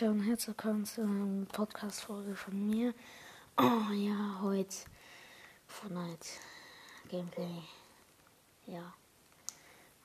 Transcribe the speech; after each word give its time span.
Leute 0.00 0.12
und 0.12 0.20
herzlich 0.20 0.48
willkommen 0.48 0.84
zu 0.84 1.02
einer 1.02 1.44
Podcast-Folge 1.46 2.36
von 2.36 2.68
mir. 2.68 2.94
Oh 3.56 3.92
ja, 3.92 4.38
heute 4.42 4.76
Fortnite 5.66 6.28
Gameplay. 7.08 7.62
Ja. 8.66 8.94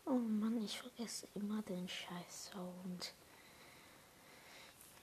Oh 0.06 0.18
Mann, 0.18 0.60
ich 0.64 0.80
vergesse 0.80 1.28
immer 1.36 1.62
den 1.62 1.88
scheiß 1.88 2.52
Sound. 2.52 3.14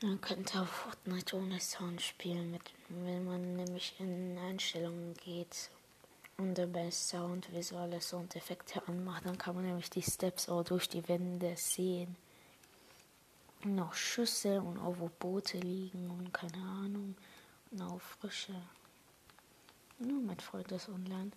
Man 0.03 0.21
könnte 0.21 0.61
auch 0.61 0.67
Fortnite 0.67 1.37
ohne 1.37 1.61
Sound 1.61 2.03
spielen, 2.03 2.51
mit, 2.51 2.63
wenn 2.89 3.25
man 3.25 3.57
nämlich 3.57 3.95
in 4.01 4.39
Einstellungen 4.39 5.15
geht 5.15 5.71
und 6.37 6.59
dabei 6.59 6.91
Sound, 6.91 7.53
visuelle 7.53 8.01
Soundeffekte 8.01 8.83
anmacht, 8.89 9.25
dann 9.25 9.39
kann 9.39 9.55
man 9.55 9.67
nämlich 9.67 9.91
die 9.91 10.03
Steps 10.03 10.49
auch 10.49 10.65
durch 10.65 10.89
die 10.89 11.07
Wände 11.07 11.55
sehen 11.57 12.17
noch 13.65 13.95
Schüsse 13.95 14.61
und 14.61 14.79
auch 14.79 14.97
wo 14.99 15.11
Boote 15.19 15.59
liegen 15.59 16.11
und 16.11 16.33
keine 16.33 16.63
Ahnung. 16.63 17.17
Und 17.71 17.83
auch 17.83 18.01
frische. 18.01 18.55
Nur 19.99 20.23
mein 20.23 20.41
Freund 20.41 20.71
ist 20.73 20.89
online. 20.89 21.31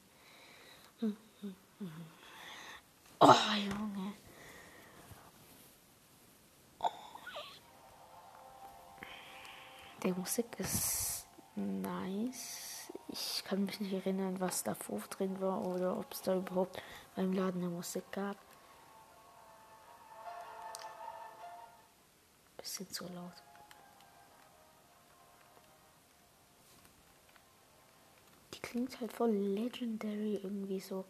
Oh, 3.19 3.33
Junge. 3.55 4.13
Oh. 6.79 6.89
Die 10.01 10.11
Musik 10.11 10.45
ist 10.57 11.27
nice. 11.55 12.91
Ich 13.09 13.43
kann 13.45 13.65
mich 13.65 13.79
nicht 13.79 13.93
erinnern, 13.93 14.39
was 14.39 14.63
da 14.63 14.75
drin 15.09 15.39
war 15.39 15.65
oder 15.65 15.97
ob 15.97 16.11
es 16.11 16.21
da 16.21 16.35
überhaupt 16.35 16.81
beim 17.15 17.31
Laden 17.31 17.61
eine 17.61 17.69
Musik 17.69 18.11
gab. 18.11 18.37
Bisschen 22.63 22.89
zu 22.89 23.03
laut. 23.13 23.33
Die 28.53 28.59
klingt 28.59 28.99
halt 29.01 29.11
voll 29.11 29.31
legendary 29.31 30.39
irgendwie 30.41 30.79
so. 30.79 31.03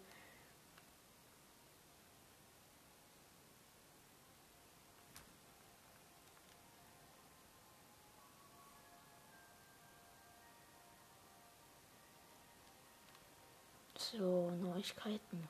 So, 13.95 14.49
Neuigkeiten. 14.51 15.47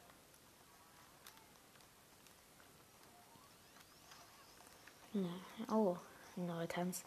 Oh, 5.71 5.95
neue 6.35 6.67
Tanz. 6.67 7.03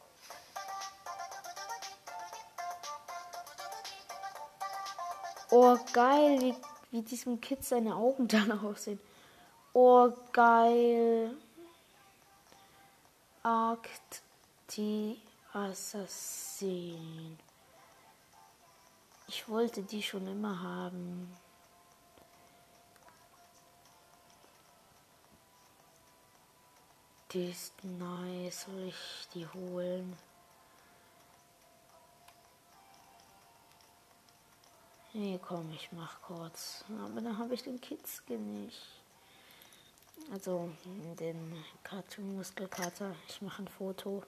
Oh, 5.50 5.76
geil, 5.92 6.40
wie, 6.40 6.54
wie 6.90 7.02
diesem 7.02 7.40
Kind 7.40 7.64
seine 7.64 7.94
Augen 7.94 8.28
dann 8.28 8.52
aussehen. 8.52 9.00
Oh, 9.72 10.10
geil. 10.32 11.36
Akt 13.42 14.22
die 14.70 15.20
Assassin. 15.52 17.38
Ich 19.28 19.48
wollte 19.48 19.82
die 19.82 20.02
schon 20.02 20.26
immer 20.26 20.60
haben. 20.62 21.32
Die 27.32 27.50
ist 27.50 27.72
nice. 27.84 28.62
Soll 28.62 28.88
ich 28.88 29.28
die 29.34 29.46
holen? 29.46 30.16
Nee, 35.12 35.40
komm, 35.42 35.72
ich 35.72 35.90
mach 35.92 36.20
kurz. 36.22 36.84
Aber 36.88 37.20
dann 37.20 37.38
habe 37.38 37.54
ich 37.54 37.62
den 37.62 37.80
Kidskin 37.80 38.64
nicht. 38.64 38.82
Also 40.30 40.70
den 41.18 41.64
Cartoon 41.82 42.36
Muskelkater. 42.36 43.14
Ich 43.28 43.40
mache 43.40 43.62
ein 43.62 43.68
Foto. 43.68 44.22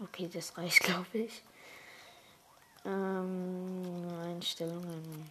Okay, 0.00 0.30
das 0.32 0.56
reicht, 0.56 0.80
glaube 0.84 1.18
ich. 1.18 1.42
Ähm, 2.84 4.08
Einstellungen. 4.22 5.28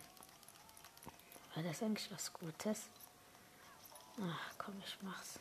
War 1.58 1.64
das 1.64 1.82
eigentlich 1.82 2.12
was 2.12 2.32
Gutes? 2.32 2.88
Ach 4.22 4.54
komm, 4.60 4.76
ich 4.86 4.96
mach's. 5.02 5.40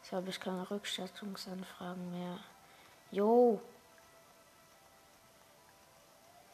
Jetzt 0.00 0.12
habe 0.12 0.30
ich 0.30 0.38
keine 0.38 0.70
Rückstattungsanfragen 0.70 2.12
mehr. 2.12 2.38
Jo, 3.10 3.60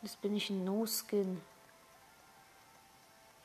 Jetzt 0.04 0.20
bin 0.20 0.36
ich 0.36 0.50
ein 0.50 0.62
No-Skin. 0.66 1.40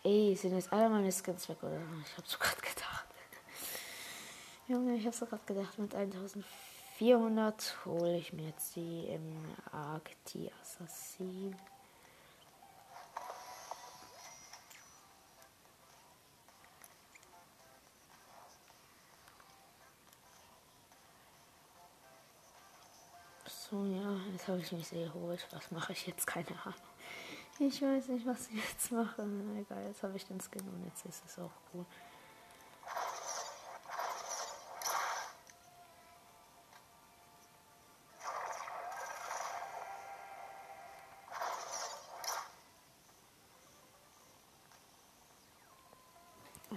Ey, 0.03 0.35
sind 0.35 0.55
jetzt 0.55 0.73
alle 0.73 0.89
meine 0.89 1.09
Skins 1.09 1.47
weg, 1.47 1.63
oder? 1.63 1.79
Ich 2.05 2.17
hab's 2.17 2.31
so 2.31 2.37
gerade 2.37 2.59
gedacht. 2.59 3.05
Junge, 4.67 4.95
ich 4.95 5.05
hab's 5.07 5.19
so 5.19 5.25
gerade 5.25 5.45
gedacht. 5.45 5.79
Mit 5.79 5.95
1400 5.95 7.85
hole 7.85 8.17
ich 8.17 8.33
mir 8.33 8.47
jetzt 8.47 8.75
die 8.75 9.07
im 9.07 9.55
Arc, 9.71 10.09
die 10.33 10.51
Assassin. 10.61 11.55
Habe 24.49 24.59
ich 24.59 24.71
mich 24.71 24.87
sehr 24.87 25.07
geholt. 25.07 25.47
Was 25.51 25.71
mache 25.71 25.93
ich 25.93 26.07
jetzt? 26.07 26.25
Keine 26.25 26.47
Ahnung. 26.63 26.75
Ich 27.59 27.81
weiß 27.81 28.07
nicht, 28.07 28.25
was 28.25 28.47
ich 28.47 28.55
jetzt 28.55 28.91
mache. 28.91 29.21
Egal, 29.57 29.83
jetzt 29.85 30.01
habe 30.03 30.15
ich 30.15 30.25
den 30.25 30.39
Skin 30.39 30.67
und 30.67 30.85
jetzt 30.85 31.05
ist 31.05 31.23
es 31.25 31.39
auch 31.39 31.51
cool. 31.73 31.85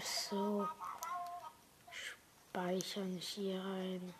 So, 0.00 0.66
speichern 1.90 3.16
hier 3.18 3.60
rein. 3.62 4.14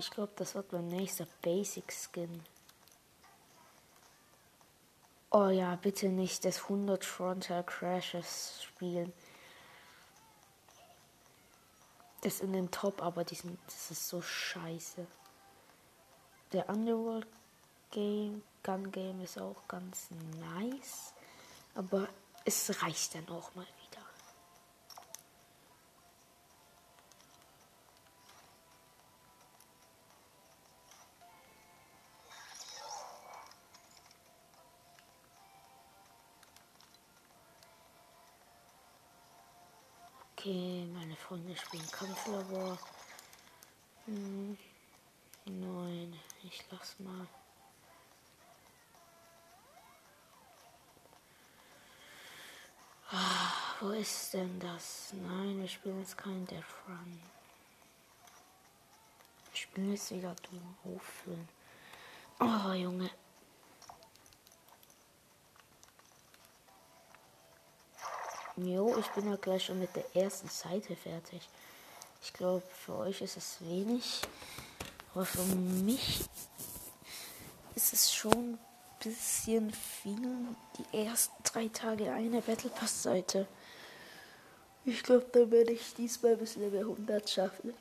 Ich 0.00 0.10
glaube, 0.10 0.32
das 0.36 0.54
wird 0.54 0.72
mein 0.72 0.86
nächster 0.86 1.26
Basic 1.42 1.92
Skin. 1.92 2.42
Oh 5.30 5.48
ja, 5.48 5.76
bitte 5.76 6.08
nicht 6.08 6.46
das 6.46 6.62
100 6.62 7.04
Frontal 7.04 7.62
Crashes 7.64 8.62
spielen. 8.62 9.12
Das 12.22 12.40
in 12.40 12.54
den 12.54 12.70
Top, 12.70 13.02
aber 13.02 13.24
diesen, 13.24 13.58
das 13.66 13.90
ist 13.90 14.08
so 14.08 14.22
scheiße. 14.22 15.06
Der 16.54 16.70
Underworld 16.70 17.26
Game, 17.90 18.42
Gun 18.62 18.90
Game 18.90 19.20
ist 19.20 19.38
auch 19.38 19.68
ganz 19.68 20.08
nice. 20.54 21.12
Aber 21.74 22.08
es 22.46 22.82
reicht 22.82 23.16
dann 23.16 23.28
auch 23.28 23.54
mal 23.54 23.66
Okay, 40.40 40.86
meine 40.94 41.14
Freunde 41.16 41.54
spielen 41.54 41.86
Kampflabor. 41.92 42.78
Hm, 44.06 44.56
nein, 45.44 46.18
ich 46.42 46.64
lass 46.70 46.98
mal. 46.98 47.26
Ah, 53.10 53.52
wo 53.80 53.90
ist 53.90 54.32
denn 54.32 54.58
das? 54.60 55.12
Nein, 55.12 55.60
wir 55.60 55.68
spielen 55.68 55.98
jetzt 55.98 56.16
kein 56.16 56.46
Death 56.46 56.64
Run. 56.88 57.20
Ich 59.52 59.60
spiele 59.60 59.90
jetzt 59.90 60.10
wieder 60.10 60.34
auffüllen. 60.84 61.48
Oh, 62.40 62.72
Junge. 62.72 63.10
Jo, 68.56 68.96
ich 68.98 69.06
bin 69.08 69.28
ja 69.30 69.36
gleich 69.36 69.66
schon 69.66 69.78
mit 69.78 69.94
der 69.94 70.16
ersten 70.16 70.48
Seite 70.48 70.96
fertig. 70.96 71.48
Ich 72.22 72.32
glaube, 72.32 72.62
für 72.84 72.96
euch 72.96 73.20
ist 73.22 73.36
es 73.36 73.58
wenig. 73.60 74.22
Aber 75.14 75.24
für 75.24 75.42
mich 75.44 76.20
ist 77.74 77.92
es 77.92 78.12
schon 78.12 78.32
ein 78.32 78.58
bisschen 79.02 79.72
viel. 79.72 80.48
Die 80.78 81.06
ersten 81.06 81.42
drei 81.44 81.68
Tage 81.68 82.12
eine 82.12 82.42
Battle 82.42 82.70
Pass 82.70 83.02
Seite. 83.02 83.46
Ich 84.84 85.02
glaube, 85.02 85.26
dann 85.32 85.50
werde 85.50 85.72
ich 85.72 85.94
diesmal 85.94 86.36
bis 86.36 86.56
Level 86.56 86.80
100 86.80 87.28
schaffen. 87.28 87.74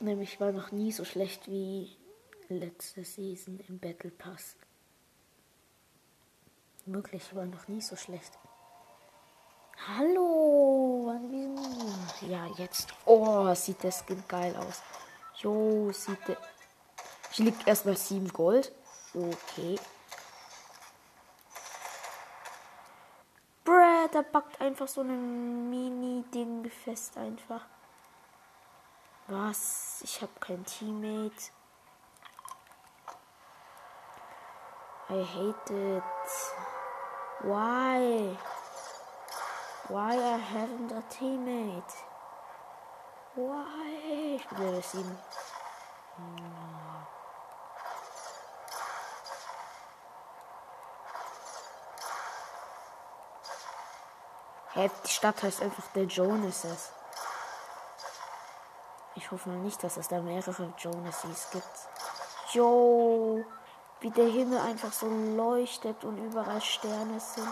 Nämlich 0.00 0.40
war 0.40 0.52
noch 0.52 0.72
nie 0.72 0.92
so 0.92 1.04
schlecht 1.04 1.48
wie 1.48 1.96
letzte 2.48 3.04
Season 3.04 3.60
im 3.68 3.78
Battle 3.78 4.10
Pass. 4.10 4.56
Wirklich 6.86 7.34
war 7.34 7.46
noch 7.46 7.66
nie 7.68 7.80
so 7.80 7.96
schlecht. 7.96 8.38
Hallo, 9.88 11.14
ja 12.22 12.46
jetzt. 12.56 12.94
Oh, 13.04 13.54
sieht 13.54 13.82
der 13.82 13.92
Skin 13.92 14.22
geil 14.28 14.54
aus. 14.56 14.82
Jo, 15.36 15.90
sieht 15.92 16.28
der. 16.28 16.36
Ich 17.32 17.38
liegt 17.38 17.66
erstmal 17.66 17.96
7 17.96 18.28
Gold. 18.28 18.72
Okay. 19.14 19.78
Bruh, 23.64 24.08
da 24.12 24.22
backt 24.22 24.60
einfach 24.60 24.88
so 24.88 25.00
ein 25.00 25.70
Mini-Ding 25.70 26.70
fest 26.70 27.16
einfach. 27.16 27.66
Was? 29.26 30.02
Ich 30.02 30.20
habe 30.20 30.32
kein 30.38 30.64
Teammate. 30.64 31.50
I 35.10 35.22
hate 35.22 35.74
it. 35.74 36.63
Why? 37.42 38.36
Why 39.88 40.16
I 40.16 40.38
haven't 40.38 40.92
a 40.92 41.02
teammate? 41.10 41.94
Why? 43.34 44.36
Ich 44.36 44.48
bin 44.48 44.58
Level 44.58 44.82
7. 44.82 45.18
Hey, 54.72 54.90
die 55.04 55.08
Stadt 55.08 55.42
heißt 55.42 55.62
einfach 55.62 55.86
der 55.94 56.04
Jonases. 56.04 56.92
Ich 59.14 59.30
hoffe 59.30 59.48
mal 59.48 59.58
nicht, 59.58 59.82
dass 59.84 59.96
es 59.96 60.08
da 60.08 60.20
mehrere 60.20 60.72
Jonases 60.78 61.50
gibt. 61.50 61.88
Jo, 62.52 63.44
wie 64.04 64.10
der 64.10 64.28
Himmel 64.28 64.58
einfach 64.58 64.92
so 64.92 65.08
leuchtet 65.08 66.04
und 66.04 66.18
überall 66.18 66.60
Sterne 66.60 67.18
sind. 67.18 67.48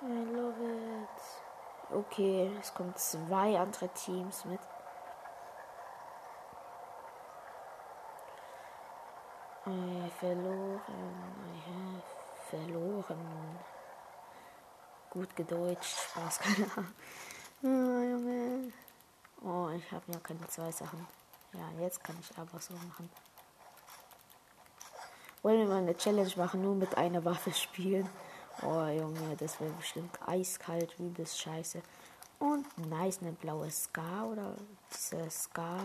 I 0.00 0.24
love 0.34 0.54
it. 0.64 1.94
Okay, 1.94 2.50
es 2.58 2.72
kommen 2.72 2.96
zwei 2.96 3.58
andere 3.58 3.88
Teams 3.90 4.46
mit. 4.46 4.60
I 9.66 10.10
verloren. 10.18 10.80
I 11.44 11.60
have 11.68 12.02
verloren. 12.48 13.58
Gut 15.10 15.36
gedeutscht. 15.36 15.94
Spaß, 15.94 16.38
keine 16.40 16.70
Ahnung. 16.72 18.10
Junge. 18.10 18.72
Oh, 19.42 19.68
ich 19.76 19.92
habe 19.92 20.10
ja 20.10 20.18
keine 20.20 20.48
zwei 20.48 20.72
Sachen. 20.72 21.06
Ja, 21.52 21.68
jetzt 21.82 22.02
kann 22.02 22.16
ich 22.18 22.38
aber 22.38 22.58
so 22.58 22.72
machen. 22.72 23.10
Wollen 25.44 25.58
wir 25.58 25.66
mal 25.66 25.82
eine 25.82 25.94
Challenge 25.94 26.32
machen, 26.36 26.62
nur 26.62 26.74
mit 26.74 26.96
einer 26.96 27.22
Waffe 27.22 27.52
spielen? 27.52 28.08
Oh, 28.62 28.86
Junge, 28.86 29.36
das 29.36 29.60
wäre 29.60 29.70
bestimmt 29.72 30.18
eiskalt, 30.26 30.98
wie 30.98 31.12
das 31.12 31.38
scheiße. 31.38 31.82
Und 32.38 32.66
nice, 32.88 33.20
eine 33.20 33.32
blaue 33.32 33.70
Ska 33.70 34.24
oder 34.24 34.54
diese 34.90 35.30
Ska. 35.30 35.76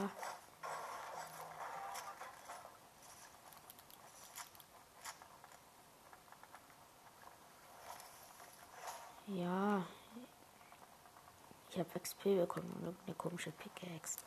Ja, 9.27 9.83
ich 11.69 11.77
habe 11.77 11.99
XP 11.99 12.23
bekommen 12.23 12.73
und 12.87 12.97
eine 13.05 13.15
komische 13.15 13.51
Pickaxe. 13.51 14.19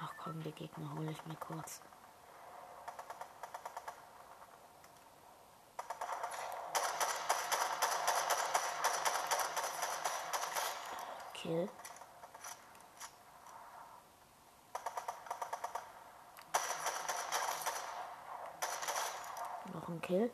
Ach 0.00 0.16
komm, 0.32 0.42
die 0.42 0.52
Gegner 0.52 0.94
hole 0.94 1.10
ich 1.10 1.26
mir 1.26 1.36
kurz. 1.36 1.80
Kill. 11.34 11.68
Noch 19.72 19.88
ein 19.88 20.00
Kill. 20.00 20.30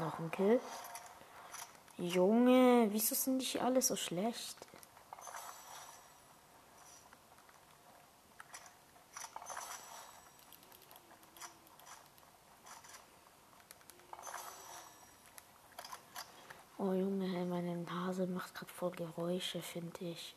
Noch 0.00 0.18
ein 0.18 0.30
Kill. 0.30 0.60
Junge, 1.98 2.88
wieso 2.90 3.14
sind 3.14 3.40
die 3.40 3.60
alle 3.60 3.82
so 3.82 3.96
schlecht? 3.96 4.68
Oh 16.80 16.92
Junge, 16.92 17.44
meine 17.44 17.76
Nase 17.76 18.28
macht 18.28 18.54
gerade 18.54 18.72
voll 18.72 18.87
Geräusche, 18.98 19.62
finde 19.62 20.06
ich. 20.06 20.34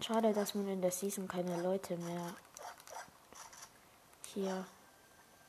Schade, 0.00 0.32
dass 0.32 0.56
man 0.56 0.66
in 0.66 0.82
der 0.82 0.90
Season 0.90 1.28
keine 1.28 1.62
Leute 1.62 1.96
mehr 1.98 2.34
hier 4.26 4.66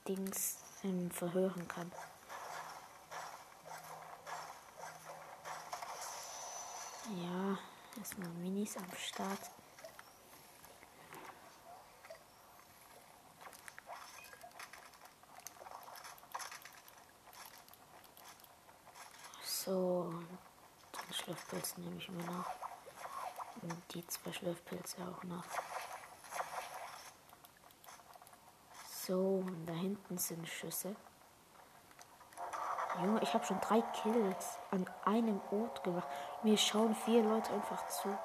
Dings 0.08 0.60
ähm, 0.84 1.10
verhören 1.10 1.68
kann. 1.68 1.91
Ja, 7.10 7.58
erstmal 7.98 8.30
Minis 8.30 8.77
am 8.77 8.91
Start. 8.96 9.39
So, 19.44 20.12
Schlafpilz 21.62 21.77
nehme 21.77 21.98
ich 21.98 22.10
mir 22.10 22.24
noch. 22.24 22.46
Und 23.62 23.94
die 23.94 24.06
zwei 24.08 24.34
Schlafpilze 24.34 24.98
auch 25.01 25.24
noch. 25.24 25.44
So, 29.06 29.44
und 29.46 29.65
da 29.65 29.74
hinten 29.74 30.18
sind 30.18 30.48
Schüsse. 30.48 30.96
Junge, 33.01 33.22
ich 33.22 33.34
habe 33.34 33.46
schon 33.46 33.60
drei 33.62 33.82
Kills 33.82 34.58
an 34.72 34.89
einem 35.06 35.39
Ort 35.51 35.84
gemacht. 35.84 36.08
Mir 36.44 36.58
schauen 36.58 36.96
vier 36.96 37.24
Leute 37.24 37.53
einfach 37.53 37.88
zu. 37.88 38.18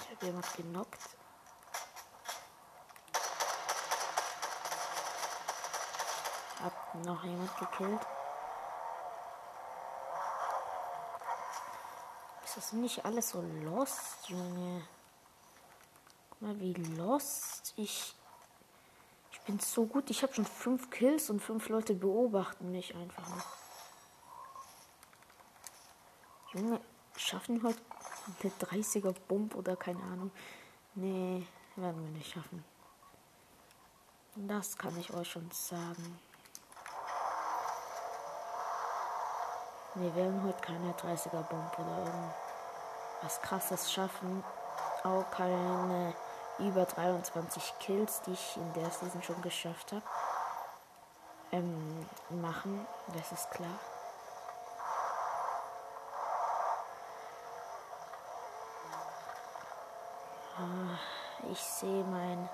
Ich 0.00 0.10
habe 0.10 0.26
jemand 0.26 0.56
genockt. 0.56 1.00
Hab 6.62 6.72
noch 7.02 7.24
jemand 7.24 7.56
gekillt. 7.58 8.00
Ist 12.44 12.56
das 12.56 12.72
nicht 12.72 13.04
alles 13.04 13.30
so 13.30 13.42
lost, 13.62 14.28
Junge? 14.28 14.86
Guck 16.30 16.42
mal, 16.42 16.60
wie 16.60 16.74
lost 16.74 17.74
ich. 17.76 18.14
Ich 19.32 19.40
bin 19.40 19.58
so 19.58 19.86
gut. 19.86 20.08
Ich 20.10 20.22
habe 20.22 20.32
schon 20.32 20.46
fünf 20.46 20.90
Kills 20.90 21.30
und 21.30 21.40
fünf 21.40 21.68
Leute 21.68 21.94
beobachten 21.94 22.70
mich 22.70 22.94
einfach 22.94 23.28
noch. 23.28 23.46
Junge, 26.52 26.80
schaffen 27.16 27.62
heute 27.62 27.80
eine 28.42 28.52
30er 28.52 29.12
Bomb 29.26 29.54
oder 29.56 29.76
keine 29.76 30.02
Ahnung. 30.04 30.30
Nee, 30.94 31.46
werden 31.76 32.04
wir 32.04 32.10
nicht 32.12 32.32
schaffen. 32.32 32.64
Das 34.36 34.76
kann 34.76 34.96
ich 34.98 35.12
euch 35.12 35.28
schon 35.28 35.50
sagen. 35.50 36.20
Wir 39.96 40.14
werden 40.16 40.42
heute 40.44 40.60
keine 40.60 40.92
30er 40.92 41.42
Bomb 41.42 41.78
oder 41.78 41.98
irgendwas 41.98 42.34
was 43.24 43.40
krasses 43.40 43.92
schaffen. 43.92 44.44
Auch 45.02 45.24
keine 45.30 46.14
über 46.58 46.84
23 46.84 47.74
Kills, 47.80 48.20
die 48.22 48.32
ich 48.32 48.56
in 48.56 48.72
der 48.74 48.90
Season 48.90 49.22
schon 49.22 49.40
geschafft 49.42 49.92
habe. 49.92 50.02
ähm, 51.52 52.06
machen, 52.42 52.86
das 53.16 53.32
ist 53.32 53.50
klar. 53.50 53.78
Ah, 60.58 60.98
ich 61.50 61.60
sehe 61.60 62.04
mein 62.04 62.48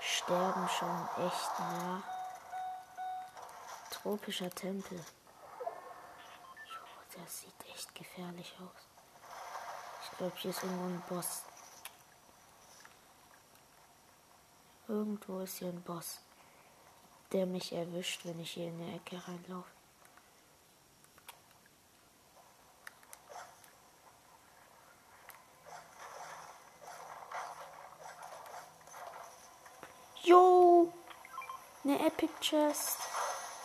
Sterben 0.00 0.68
schon 0.68 1.08
echt 1.26 1.58
nah. 1.58 2.02
Tropischer 3.90 4.50
Tempel. 4.50 5.00
Der 7.14 7.26
sieht 7.26 7.54
echt 7.74 7.94
gefährlich 7.94 8.54
aus. 8.58 8.88
Ich 10.02 10.18
glaube, 10.18 10.36
hier 10.36 10.50
ist 10.50 10.62
irgendwo 10.62 10.84
ein 10.84 11.02
Boss. 11.08 11.42
Irgendwo 14.88 15.40
ist 15.40 15.58
hier 15.58 15.68
ein 15.68 15.82
Boss, 15.82 16.20
der 17.32 17.46
mich 17.46 17.72
erwischt, 17.72 18.24
wenn 18.24 18.40
ich 18.40 18.52
hier 18.52 18.68
in 18.68 18.78
die 18.78 18.94
Ecke 18.94 19.22
reinlaufe. 19.26 19.70
Jo, 30.24 30.92
eine 31.84 32.06
Epic 32.06 32.32
Chest. 32.40 32.98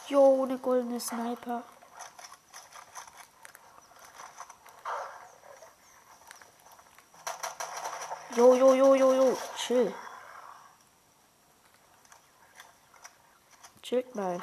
Jo, 0.07 0.43
eine 0.43 0.57
goldene 0.57 0.99
Sniper. 0.99 1.63
Jo, 8.37 8.53
jo, 8.53 8.75
jo, 8.75 8.95
jo, 8.95 9.13
jo. 9.13 9.37
Chill. 9.57 9.93
Chillt 13.81 14.13
mal. 14.13 14.39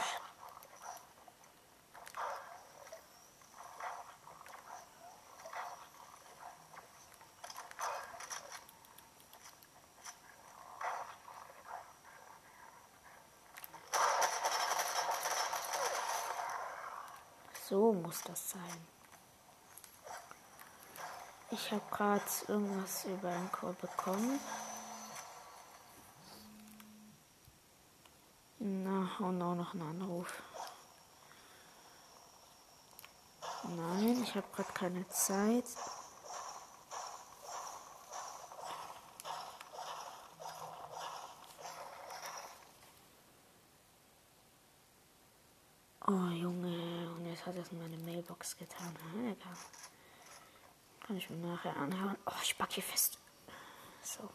So 17.69 17.93
muss 17.93 18.23
das 18.23 18.51
sein. 18.51 19.04
Ich 21.55 21.71
habe 21.71 21.83
gerade 21.89 22.25
irgendwas 22.49 23.05
über 23.05 23.29
einen 23.29 23.53
Chor 23.53 23.75
bekommen. 23.75 24.41
Na, 28.59 29.09
und 29.21 29.41
auch 29.41 29.55
noch 29.55 29.73
einen 29.73 29.83
Anruf. 29.83 30.43
Nein, 33.69 34.21
ich 34.25 34.35
habe 34.35 34.49
gerade 34.53 34.73
keine 34.73 35.09
Zeit. 35.09 35.65
Oh 46.07 46.11
Junge, 46.11 47.11
und 47.17 47.27
jetzt 47.27 47.47
hat 47.47 47.55
es 47.55 47.71
in 47.71 47.79
meine 47.79 47.97
Mailbox 47.99 48.57
getan. 48.57 48.93
Egal. 49.15 49.24
Kann 51.07 51.19
ich 51.19 51.29
mir 51.29 51.37
nachher 51.37 51.77
anhören. 51.77 52.17
Oh, 52.27 52.33
ich 52.43 52.57
pack 52.57 52.73
hier 52.73 52.83
fest. 52.83 53.19
So. 54.03 54.29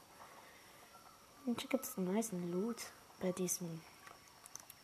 Und 1.45 1.59
hier 1.59 1.69
gibt 1.69 1.83
es 1.83 1.97
einen 1.97 2.13
nice 2.13 2.31
Loot 2.31 2.77
bei 3.19 3.31
diesem 3.31 3.81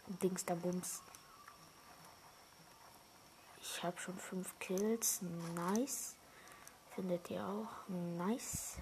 Dings 0.07 0.45
da 0.45 0.55
Bums. 0.55 1.01
Ich 3.61 3.83
habe 3.83 3.99
schon 3.99 4.17
fünf 4.17 4.57
Kills. 4.57 5.21
Nice. 5.53 6.15
Findet 6.95 7.29
ihr 7.29 7.45
auch? 7.45 7.87
Nice. 7.87 8.77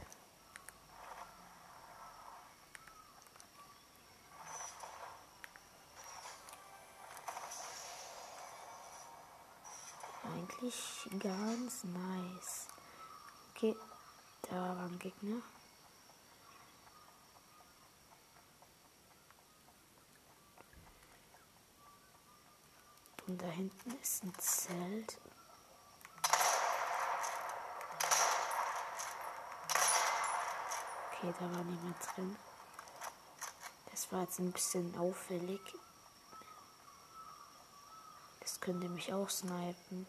Eigentlich 10.24 11.10
ganz 11.20 11.84
nice. 11.84 12.68
Okay, 13.64 13.78
da 14.42 14.56
war 14.56 14.88
ein 14.88 15.00
Gegner. 15.00 15.42
Und 23.26 23.42
da 23.42 23.46
hinten 23.46 23.92
ist 24.02 24.26
ein 24.26 24.34
Zelt. 24.38 25.18
Okay, 31.08 31.34
da 31.40 31.56
war 31.56 31.64
niemand 31.64 31.96
drin. 32.18 32.36
Das 33.92 34.12
war 34.12 34.24
jetzt 34.24 34.40
ein 34.40 34.52
bisschen 34.52 34.94
auffällig. 34.98 35.62
Das 38.42 38.60
könnte 38.60 38.90
mich 38.90 39.14
auch 39.14 39.30
snipen. 39.30 40.06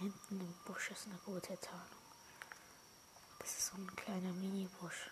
Hinten 0.00 0.40
im 0.40 0.54
Busch 0.64 0.90
ist 0.90 1.06
eine 1.06 1.18
gute 1.26 1.60
Tarnung. 1.60 1.84
Das 3.38 3.50
ist 3.50 3.66
so 3.66 3.76
ein 3.76 3.96
kleiner 3.96 4.32
Mini-Busch. 4.32 5.10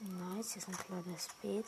Nice, 0.00 0.52
hier 0.52 0.62
ist 0.62 0.68
ein 0.68 0.76
kleines 0.76 1.28
Beet. 1.40 1.66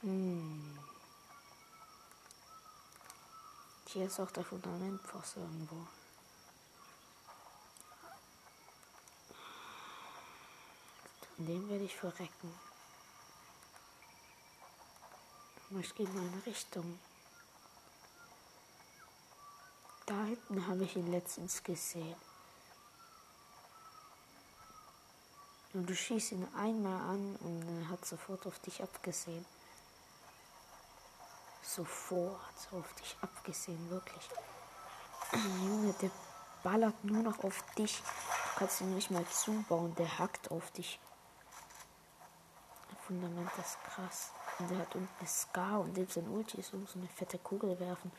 Hm. 0.00 0.78
Hier 3.88 4.06
ist 4.06 4.20
auch 4.20 4.30
der 4.30 4.44
Fundamentpost 4.44 5.36
irgendwo. 5.36 5.86
In 11.38 11.46
dem 11.46 11.68
werde 11.68 11.84
ich 11.84 11.96
verrecken. 11.96 12.54
Ich 15.80 15.94
gehe 15.94 16.08
mal 16.08 16.24
in 16.24 16.42
Richtung. 16.46 16.98
Da 20.06 20.24
hinten 20.24 20.66
habe 20.66 20.84
ich 20.84 20.96
ihn 20.96 21.10
letztens 21.10 21.62
gesehen. 21.62 22.16
Und 25.74 25.90
du 25.90 25.94
schießt 25.94 26.32
ihn 26.32 26.48
einmal 26.56 27.00
an 27.10 27.36
und 27.36 27.82
er 27.82 27.88
hat 27.90 28.06
sofort 28.06 28.46
auf 28.46 28.58
dich 28.60 28.82
abgesehen. 28.82 29.44
Sofort 31.62 32.68
auf 32.70 32.94
dich 32.94 33.16
abgesehen, 33.20 33.90
wirklich. 33.90 34.30
Junge, 35.32 35.92
der 36.00 36.10
ballert 36.62 37.04
nur 37.04 37.22
noch 37.22 37.44
auf 37.44 37.62
dich. 37.76 37.98
Du 37.98 38.58
kannst 38.60 38.80
ihn 38.80 38.94
nicht 38.94 39.10
mal 39.10 39.26
zubauen, 39.26 39.94
der 39.96 40.18
hackt 40.18 40.50
auf 40.50 40.70
dich. 40.70 40.98
Fundament 43.06 43.50
ist 43.58 43.78
krass. 43.84 44.32
Und 44.58 44.70
der 44.70 44.78
hat 44.78 44.94
unten 44.94 45.08
eine 45.18 45.28
Scar 45.28 45.80
und 45.80 45.96
dem 45.96 46.08
sein 46.08 46.28
Ulti 46.28 46.58
ist 46.58 46.70
so 46.70 46.78
eine 46.98 47.08
fette 47.08 47.38
Kugel 47.38 47.78
werfen. 47.78 48.10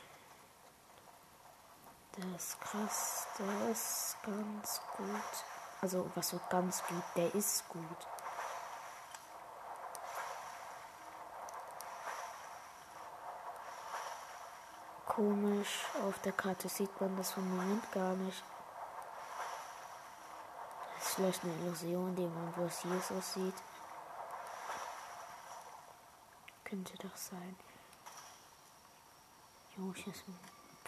Der 2.15 2.35
ist 2.35 2.59
krass. 2.61 3.27
Der 3.37 3.69
ist 3.69 4.17
ganz 4.23 4.81
gut. 4.95 5.45
Also, 5.81 6.09
was 6.15 6.29
so 6.29 6.39
ganz 6.49 6.81
gut? 6.87 7.03
Der 7.15 7.35
ist 7.35 7.67
gut. 7.67 8.07
Komisch. 15.05 15.85
Auf 16.07 16.19
der 16.19 16.31
Karte 16.31 16.69
sieht 16.69 17.01
man 17.01 17.17
das 17.17 17.31
Fundament 17.31 17.91
gar 17.91 18.13
nicht. 18.13 18.43
Das 20.95 21.07
ist 21.07 21.15
vielleicht 21.15 21.43
eine 21.43 21.53
Illusion, 21.55 22.15
die 22.15 22.25
man 22.25 22.51
bloß 22.53 22.81
so 22.81 23.19
sieht. 23.19 23.55
Könnte 26.69 26.97
doch 26.97 27.15
sein. 27.15 27.55
Jo, 29.77 29.93
hier 29.93 30.11
ist 30.13 30.27
ein 30.27 30.37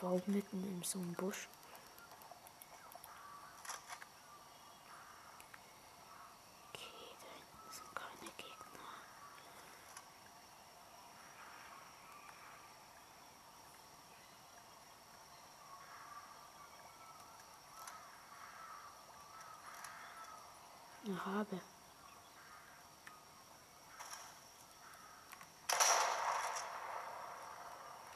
Baum 0.01 0.21
mitten 0.25 0.61
in 0.61 0.83
so 0.83 0.99
einem 0.99 1.13
Busch. 1.13 1.47
Okay, 6.73 7.15
da 7.21 7.29
keine 7.95 8.29
Gegner. 21.15 21.69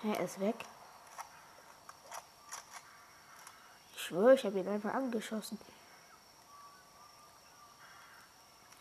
Er 0.03 0.19
ist 0.19 0.39
weg. 0.41 0.55
Ich 3.95 4.01
schwöre, 4.01 4.33
ich 4.33 4.43
habe 4.43 4.59
ihn 4.59 4.67
einfach 4.67 4.93
angeschossen. 4.93 5.57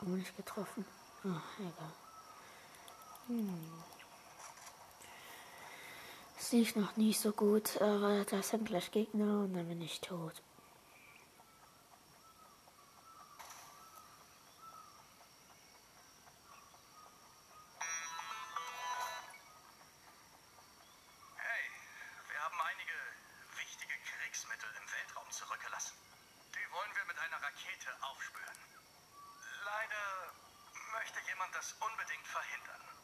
Aber 0.00 0.10
nicht 0.10 0.36
getroffen. 0.36 0.84
Ach, 1.24 1.60
egal. 1.60 1.92
Hm. 3.28 3.84
Es 6.40 6.50
lief 6.50 6.74
noch 6.74 6.96
nicht 6.96 7.20
so 7.20 7.30
gut, 7.30 7.80
aber 7.80 8.24
das 8.24 8.48
sind 8.48 8.66
gleich 8.66 8.90
Gegner 8.90 9.44
und 9.44 9.54
dann 9.54 9.68
bin 9.68 9.80
ich 9.80 10.00
tot. 10.00 10.42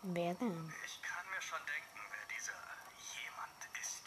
Wer 0.02 0.34
denn? 0.34 0.75
Ich 0.87 1.02
kann 1.02 1.28
mir 1.30 1.42
schon 1.42 1.60
denken, 1.66 2.00
wer 2.10 2.26
dieser 2.34 2.58
jemand 3.14 3.60
ist. 3.82 4.06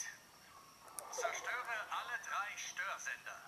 Zerstöre 1.11 1.75
alle 1.91 2.17
drei 2.27 2.57
Störsender. 2.57 3.39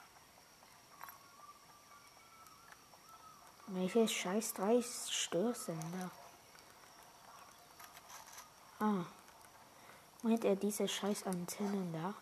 Welche 3.94 4.12
scheiß 4.12 4.54
drei 4.54 4.82
Störsender? 4.82 6.10
Ah. 8.80 9.06
Meint 10.24 10.44
er 10.46 10.56
diese 10.56 10.88
scheiß 10.88 11.28
Antennen 11.28 11.94
da? 11.94 12.16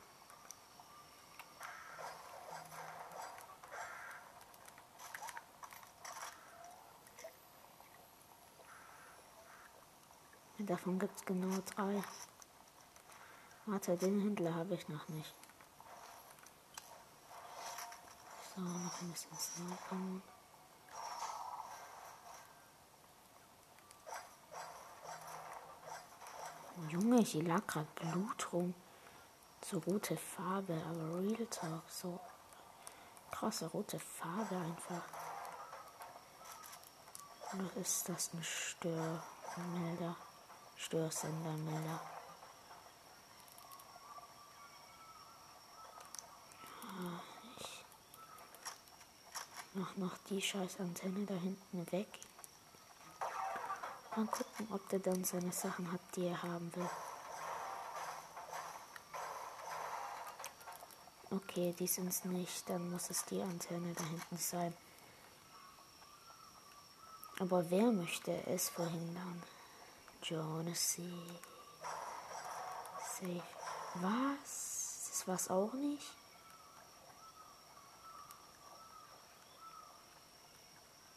Davon 10.58 11.00
gibt 11.00 11.16
es 11.16 11.25
genau 11.25 11.58
drei. 11.74 12.04
Warte, 13.66 13.96
den 13.96 14.20
Händler 14.20 14.54
habe 14.56 14.74
ich 14.74 14.90
noch 14.90 15.08
nicht. 15.08 15.34
So, 18.56 18.62
noch 18.62 19.01
ein 19.01 19.12
bisschen 19.12 19.38
Snipern. 19.38 20.22
Junge, 26.91 27.21
hier 27.21 27.43
lag 27.43 27.65
gerade 27.67 27.88
Blut 27.95 28.51
rum. 28.51 28.74
So 29.63 29.77
rote 29.77 30.17
Farbe, 30.17 30.74
aber 30.89 31.19
Real 31.19 31.45
Talk, 31.45 31.83
so 31.89 32.19
krasse 33.31 33.67
rote 33.67 33.98
Farbe 33.98 34.57
einfach. 34.57 35.03
Oder 37.53 37.77
ist 37.77 38.10
das 38.10 38.33
ein 38.33 38.43
Störmelder? 38.43 40.17
Störsendermelder. 40.75 42.01
Ah, 46.83 47.21
ich 47.57 47.86
mach 49.75 49.95
noch 49.95 50.17
die 50.29 50.41
scheiß 50.41 50.81
Antenne 50.81 51.25
da 51.25 51.36
hinten 51.36 51.89
weg. 51.93 52.19
Mal 54.17 54.25
gucken, 54.25 54.51
ob 54.71 54.88
der 54.89 55.00
dann 55.00 55.24
seine 55.24 55.52
Sachen 55.52 55.91
hat, 55.91 56.02
die 56.15 56.28
er 56.28 56.41
haben 56.41 56.71
will. 56.76 56.89
Okay, 61.32 61.74
die 61.80 61.88
sind 61.88 62.10
es 62.10 62.26
nicht. 62.26 62.69
Dann 62.69 62.91
muss 62.91 63.10
es 63.10 63.24
die 63.26 63.41
Antenne 63.41 63.93
da 63.93 64.04
hinten 64.04 64.38
sein. 64.38 64.76
Aber 67.39 67.69
wer 67.71 67.91
möchte 67.91 68.32
es 68.47 68.69
verhindern? 68.69 69.41
Jonesy. 70.21 71.12
Safe. 73.00 73.43
Was? 73.95 75.10
Das 75.10 75.28
war's 75.28 75.50
auch 75.50 75.74
nicht? 75.74 76.12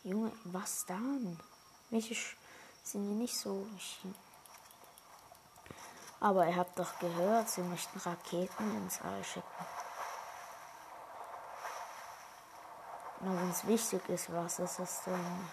Junge, 0.04 0.32
was 0.44 0.84
dann? 0.86 1.38
Welche 1.90 2.14
Sch 2.14 2.36
sind 2.84 3.08
die 3.08 3.14
nicht 3.14 3.36
so. 3.36 3.66
Aber 6.20 6.46
ihr 6.46 6.56
habt 6.56 6.78
doch 6.78 6.98
gehört, 6.98 7.48
sie 7.48 7.62
möchten 7.62 7.98
Raketen 7.98 8.76
ins 8.76 9.00
All 9.02 9.24
schicken. 9.24 9.66
Nur 13.20 13.40
wenn 13.40 13.50
es 13.50 13.66
wichtig 13.66 14.08
ist, 14.08 14.32
was 14.32 14.58
ist 14.58 14.78
es 14.78 15.02
denn? 15.04 15.48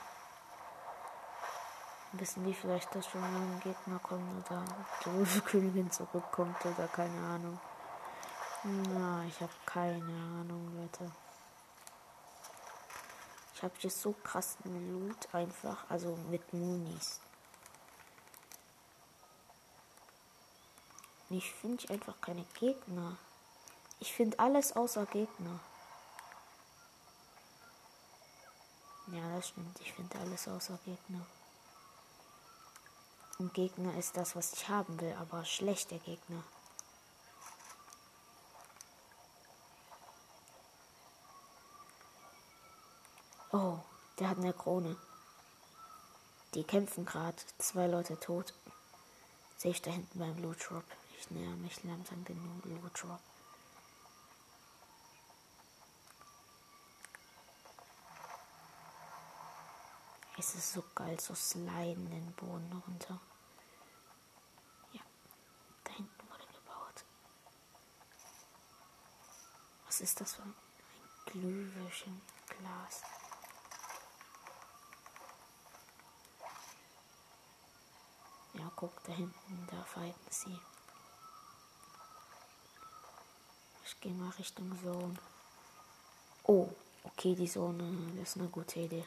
Wissen 2.13 2.43
die 2.43 2.53
vielleicht, 2.53 2.93
dass 2.93 3.07
schon 3.07 3.23
ein 3.23 3.59
Gegner 3.61 3.97
kommt 3.99 4.51
oder 4.51 4.63
die 5.05 5.41
Königin 5.41 5.89
zurückkommt 5.89 6.65
oder 6.65 6.87
keine 6.89 7.17
Ahnung. 7.25 7.59
Na, 8.63 9.23
ich 9.25 9.39
habe 9.39 9.53
keine 9.65 10.03
Ahnung, 10.03 10.75
Leute. 10.75 11.09
Ich 13.61 13.63
habe 13.63 13.75
jetzt 13.81 14.01
so 14.01 14.13
krassen 14.23 14.91
Loot 14.91 15.35
einfach, 15.35 15.87
also 15.87 16.15
mit 16.31 16.51
Munis. 16.51 17.19
Ich 21.29 21.53
finde 21.53 21.87
einfach 21.91 22.19
keine 22.21 22.43
Gegner. 22.59 23.19
Ich 23.99 24.13
finde 24.13 24.39
alles 24.39 24.75
außer 24.75 25.05
Gegner. 25.05 25.59
Ja, 29.11 29.35
das 29.35 29.49
stimmt. 29.49 29.79
Ich 29.79 29.93
finde 29.93 30.17
alles 30.17 30.47
außer 30.47 30.79
Gegner. 30.83 31.23
Und 33.37 33.53
Gegner 33.53 33.95
ist 33.95 34.17
das, 34.17 34.35
was 34.35 34.53
ich 34.53 34.69
haben 34.69 34.99
will, 34.99 35.15
aber 35.19 35.45
schlechte 35.45 35.99
Gegner. 35.99 36.43
Oh, 43.51 43.79
der 44.19 44.29
hat 44.29 44.37
eine 44.37 44.53
Krone. 44.53 44.95
Die 46.53 46.63
kämpfen 46.63 47.05
gerade. 47.05 47.37
Zwei 47.57 47.87
Leute 47.87 48.19
tot. 48.19 48.53
Sehe 49.57 49.71
ich 49.71 49.81
da 49.81 49.91
hinten 49.91 50.19
beim 50.19 50.41
Loot 50.41 50.57
Drop. 50.69 50.83
Ich 51.19 51.29
näher 51.31 51.55
mich 51.57 51.83
langsam 51.83 52.23
den 52.25 52.61
Loot 52.63 53.01
Drop. 53.01 53.19
Es 60.37 60.55
ist 60.55 60.73
so 60.73 60.83
geil, 60.95 61.19
so 61.19 61.35
sliden 61.35 62.09
den 62.09 62.31
Boden 62.33 62.81
runter. 62.87 63.19
ist 70.01 70.19
das 70.19 70.33
für 70.33 70.41
ein 70.41 70.55
Glühwürschenglas? 71.27 73.03
Ja, 78.53 78.69
guck, 78.75 78.91
da 79.03 79.13
hinten, 79.13 79.67
da 79.69 79.83
fighten 79.83 80.29
sie. 80.29 80.59
Ich 83.85 83.99
gehe 84.01 84.13
mal 84.13 84.29
Richtung 84.31 84.71
Zone. 84.83 85.15
Oh, 86.43 86.67
okay, 87.03 87.35
die 87.35 87.47
Zone, 87.49 88.13
das 88.17 88.29
ist 88.29 88.37
eine 88.37 88.49
gute 88.49 88.79
Idee. 88.79 89.05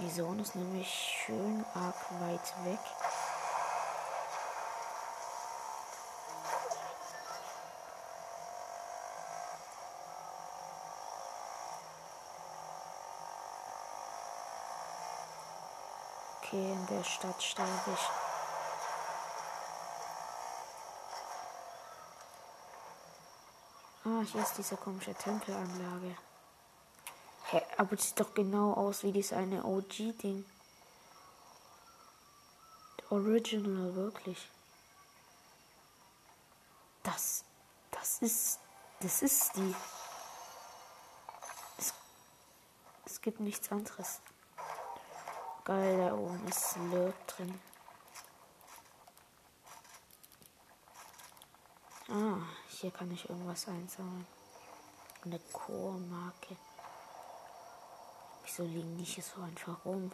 Die 0.00 0.12
Zone 0.12 0.42
ist 0.42 0.54
nämlich 0.56 0.88
schön 0.88 1.64
arg 1.74 2.20
weit 2.20 2.64
weg. 2.64 2.80
Okay, 16.52 16.70
in 16.70 16.86
der 16.86 17.02
Stadt 17.02 17.42
sterbe 17.42 17.70
ich. 17.94 18.08
Ah, 24.04 24.20
hier 24.30 24.42
ist 24.42 24.58
diese 24.58 24.76
komische 24.76 25.14
Tempelanlage. 25.14 26.14
Hä, 27.44 27.62
aber 27.78 27.96
sieht 27.96 28.20
doch 28.20 28.34
genau 28.34 28.74
aus 28.74 29.02
wie 29.02 29.12
dieses 29.12 29.32
eine 29.32 29.64
OG-Ding. 29.64 30.44
Original, 33.08 33.94
wirklich. 33.94 34.50
Das, 37.02 37.44
das 37.90 38.18
ist, 38.20 38.58
das 39.00 39.22
ist 39.22 39.56
die. 39.56 39.74
Es, 41.78 41.94
es 43.06 43.22
gibt 43.22 43.40
nichts 43.40 43.72
anderes. 43.72 44.20
Geil, 45.64 45.96
da 45.96 46.12
oben 46.12 46.44
ist 46.48 46.70
Slurp 46.70 47.26
drin. 47.28 47.60
Ah, 52.08 52.40
hier 52.68 52.90
kann 52.90 53.12
ich 53.12 53.28
irgendwas 53.28 53.68
einsammeln. 53.68 54.26
Eine 55.24 55.38
Chormarke. 55.52 56.56
Wieso 58.42 58.64
liegen 58.64 58.98
die 58.98 59.04
hier 59.04 59.22
so 59.22 59.40
einfach 59.40 59.84
rum? 59.84 60.10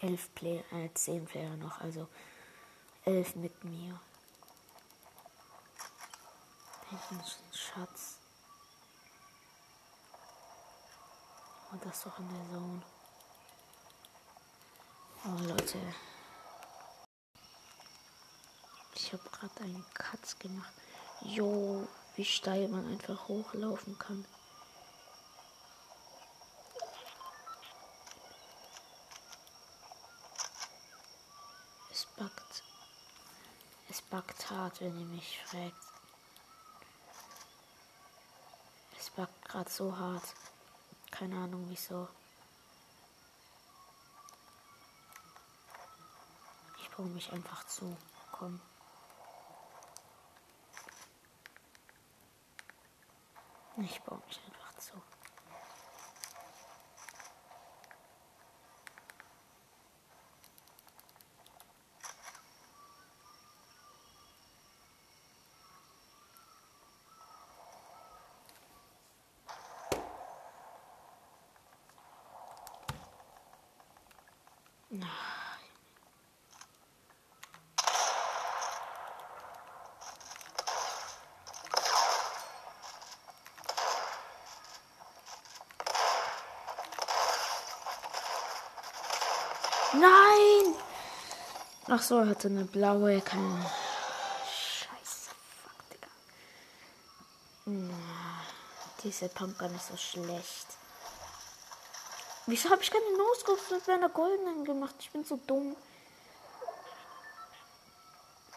Elf 0.00 0.34
Player, 0.34 0.64
äh, 0.72 0.88
zehn 0.94 1.26
Player 1.26 1.56
noch, 1.56 1.80
also 1.80 2.08
elf 3.04 3.36
mit 3.36 3.64
mir. 3.64 4.00
Ein 6.90 7.22
Schatz. 7.52 8.18
Und 11.76 11.84
das 11.84 12.04
doch 12.04 12.18
in 12.18 12.28
der 12.30 12.48
Zone. 12.48 12.82
Oh 15.26 15.42
Leute. 15.42 15.78
Ich 18.94 19.12
habe 19.12 19.28
gerade 19.28 19.60
einen 19.60 19.84
Katz 19.92 20.38
gemacht. 20.38 20.72
Jo, 21.20 21.86
wie 22.14 22.24
steil 22.24 22.68
man 22.68 22.88
einfach 22.88 23.28
hochlaufen 23.28 23.98
kann. 23.98 24.24
Es 31.90 32.06
backt. 32.16 32.62
Es 33.90 34.00
backt 34.00 34.50
hart, 34.50 34.80
wenn 34.80 34.98
ihr 34.98 35.04
mich 35.04 35.42
fragt. 35.44 35.74
Es 38.98 39.10
backt 39.10 39.44
gerade 39.44 39.68
so 39.68 39.94
hart. 39.94 40.24
Keine 41.18 41.36
Ahnung 41.38 41.64
wieso. 41.70 42.06
Ich 46.78 46.90
baue 46.90 47.06
mich 47.06 47.32
einfach 47.32 47.64
zu. 47.64 47.96
Komm. 48.32 48.60
Ich 53.78 54.02
baue 54.02 54.20
mich 54.26 54.40
einfach 54.46 54.76
zu. 54.76 55.00
Nein! 89.98 90.74
Ach 91.98 92.02
so, 92.02 92.18
er 92.18 92.28
hatte 92.28 92.48
eine 92.48 92.66
blaue, 92.66 93.22
keine. 93.22 93.70
Scheiße, 94.44 95.30
fuck, 95.62 95.88
Digga. 95.90 96.08
Na, 97.64 98.42
diese 99.02 99.30
Pumpgun 99.30 99.74
ist 99.74 99.88
so 99.88 99.96
schlecht. 99.96 100.66
Wieso 102.44 102.68
habe 102.68 102.82
ich 102.82 102.90
keine 102.90 103.16
Noscopes 103.16 103.70
mit 103.70 103.88
meiner 103.88 104.10
goldenen 104.10 104.66
gemacht? 104.66 104.94
Ich 104.98 105.10
bin 105.10 105.24
so 105.24 105.40
dumm. 105.46 105.74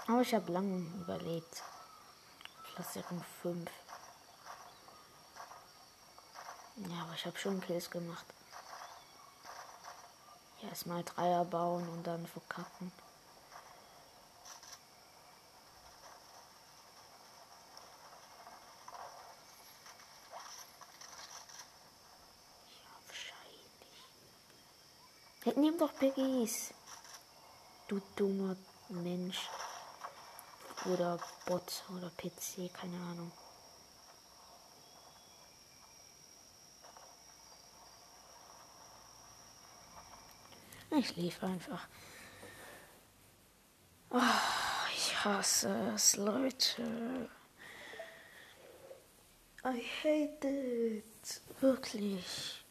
Aber 0.07 0.19
ich 0.19 0.35
habe 0.35 0.51
lange 0.51 0.79
überlegt. 1.01 1.63
Platzierung 2.73 3.23
5. 3.41 3.71
Ja, 6.75 7.03
aber 7.03 7.13
ich 7.15 7.25
habe 7.25 7.37
schon 7.37 7.61
Kills 7.61 7.89
gemacht. 7.89 8.25
Erstmal 10.61 11.05
Dreier 11.05 11.45
bauen 11.45 11.87
und 11.87 12.05
dann 12.05 12.27
verkacken. 12.27 12.91
Nimm 25.57 25.77
doch 25.77 25.93
Piggies. 25.95 26.73
Du 27.87 28.01
dummer 28.15 28.55
Mensch. 28.89 29.49
Oder 30.85 31.19
Bot 31.45 31.83
oder 31.95 32.09
PC, 32.11 32.73
keine 32.73 32.97
Ahnung. 32.97 33.31
Ich 40.91 41.15
lief 41.15 41.43
einfach. 41.43 41.87
Oh, 44.09 44.21
ich 44.95 45.23
hasse 45.23 45.93
es, 45.93 46.15
Leute. 46.15 47.29
I 49.63 49.83
hate 50.03 50.47
it. 50.47 51.41
Wirklich. 51.59 52.65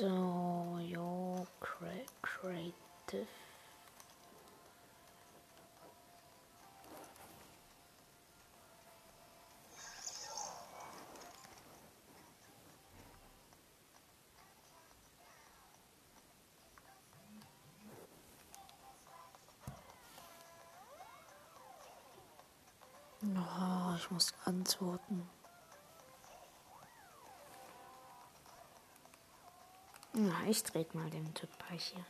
So, 0.00 0.78
your 0.80 1.46
cre 1.60 2.06
creative. 2.22 3.28
Oh, 23.22 23.94
ich 23.98 24.10
muss 24.10 24.32
antworten. 24.46 25.28
Na, 30.22 30.34
ich 30.46 30.62
drehe 30.62 30.86
mal 30.92 31.08
den 31.08 31.32
Typ 31.32 31.48
bei 31.56 31.78
hier. 31.78 32.04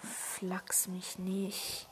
Flachs 0.00 0.86
mich 0.86 1.18
nicht. 1.18 1.88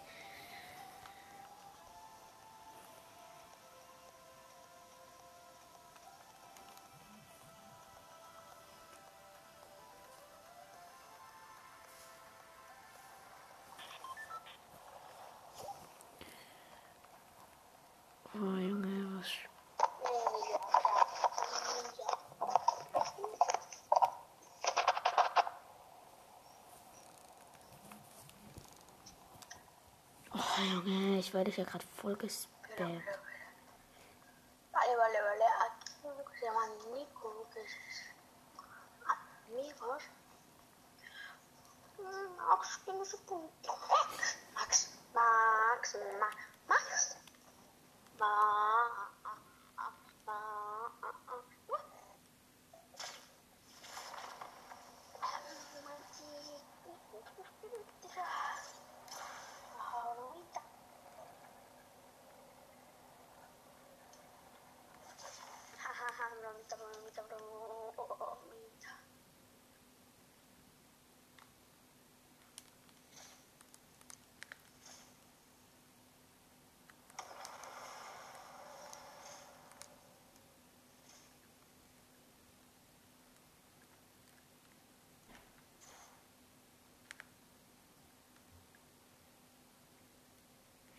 Junge, 31.46 31.52
ich 31.52 31.56
werde 31.56 31.56
hier 31.56 31.64
gerade 31.64 31.84
voll 31.96 32.16
gespammt. 32.16 33.02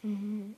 Mm-hmm. 0.08 0.57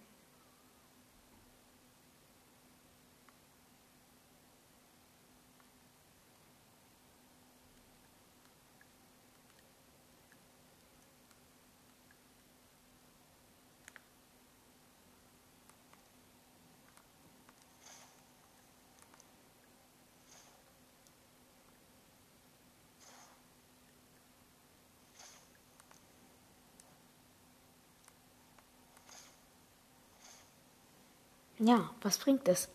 Ja, 31.60 31.89
was 32.02 32.17
bringt 32.17 32.48
es? 32.48 32.69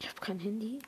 Ich 0.00 0.08
habe 0.08 0.20
kein 0.20 0.38
Handy. 0.38 0.80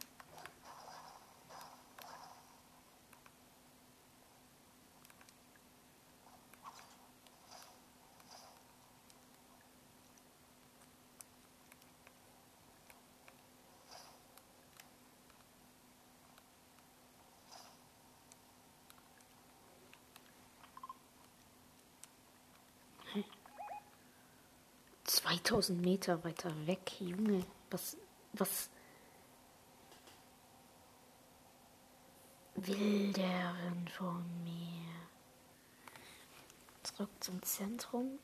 Hä? 23.14 23.24
2000 25.46 25.80
Meter 25.80 26.24
weiter 26.24 26.50
weg, 26.66 27.00
Junge. 27.00 27.46
Was, 27.70 27.96
was 28.32 28.68
will 32.56 33.12
der 33.12 33.54
denn 33.54 33.86
von 33.86 34.24
mir? 34.42 34.90
Zurück 36.82 37.10
zum 37.20 37.40
Zentrum. 37.42 38.18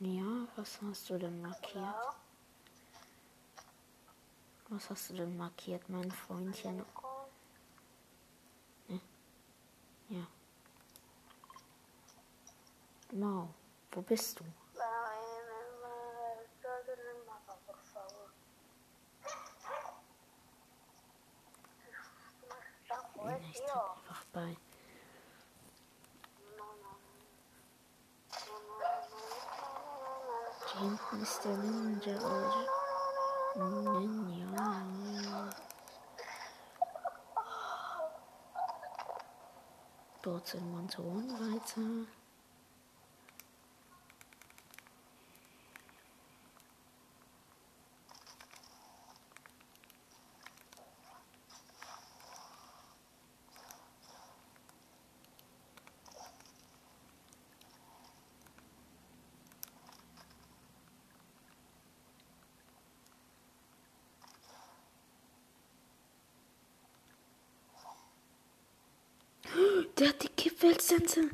Ja, 0.00 0.46
was 0.56 0.82
hast 0.82 1.08
du 1.08 1.18
denn 1.18 1.40
markiert? 1.40 1.94
Was 4.68 4.90
hast 4.90 5.10
du 5.10 5.14
denn 5.14 5.36
markiert, 5.36 5.88
mein 5.88 6.10
Freundchen? 6.10 6.84
komm. 6.92 9.00
Ja. 10.10 10.26
Mau, 13.12 13.54
wo 13.92 14.02
bist 14.02 14.40
du? 14.40 14.44
Fuerte, 23.22 23.44
Ich 23.52 23.60
trag 23.60 23.96
einfach 23.98 24.24
bei. 24.32 24.56
Hier 30.72 30.80
hinten 30.80 31.22
ist 31.22 31.44
der 31.44 31.56
Ninja, 31.56 32.16
oder? 32.16 32.66
Ninja. 34.00 35.50
Dort 40.22 40.54
in 40.54 40.70
Monton 40.72 41.30
weiter. 41.30 42.06
Der 69.98 70.08
hat 70.08 70.22
die 70.22 70.28
Kippweltsense. 71.12 71.30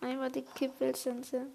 Einmal 0.00 0.30
die 0.30 0.42
Kippweltsense. 0.42 1.46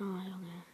Oh, 0.00 0.02
Junge. 0.02 0.64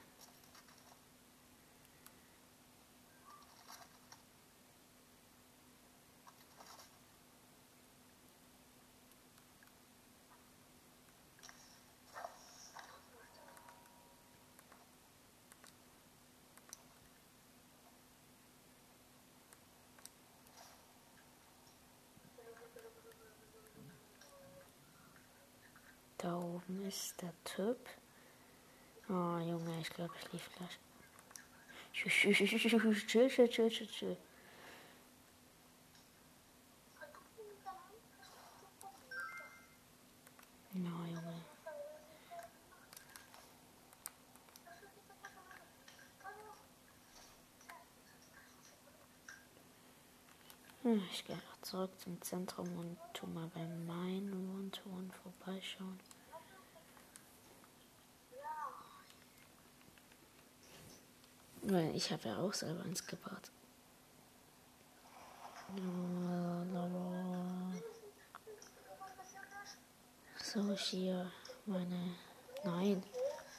Da 26.18 26.45
oben 26.56 26.86
ist 26.86 27.20
der 27.20 27.32
Typ. 27.44 27.78
Oh, 29.08 29.38
Junge, 29.38 29.78
ich 29.80 29.90
glaube, 29.90 30.14
ich 30.20 30.32
lief 30.32 30.50
gleich. 30.56 30.78
Chill, 31.92 32.10
chill, 32.10 32.34
chill, 32.34 33.70
chill, 33.70 33.86
chill. 33.88 34.16
Na, 40.74 40.90
Junge. 41.08 41.44
Hm, 50.82 51.02
Ich 51.12 51.24
gehe 51.24 51.36
noch 51.36 51.60
zurück 51.62 51.90
zum 51.98 52.20
Zentrum 52.22 52.68
und 52.78 52.96
tu 53.12 53.26
mal 53.26 53.50
bei 53.54 53.66
meinen 53.86 54.32
One-to-One 54.56 55.10
vorbeischauen. 55.22 55.98
Weil 61.68 61.96
ich 61.96 62.12
habe 62.12 62.28
ja 62.28 62.36
auch 62.38 62.54
selber 62.54 62.84
eins 62.84 63.04
gebaut. 63.04 63.50
So, 70.40 70.72
hier 70.76 71.32
meine. 71.66 72.14
Nein. 72.62 73.02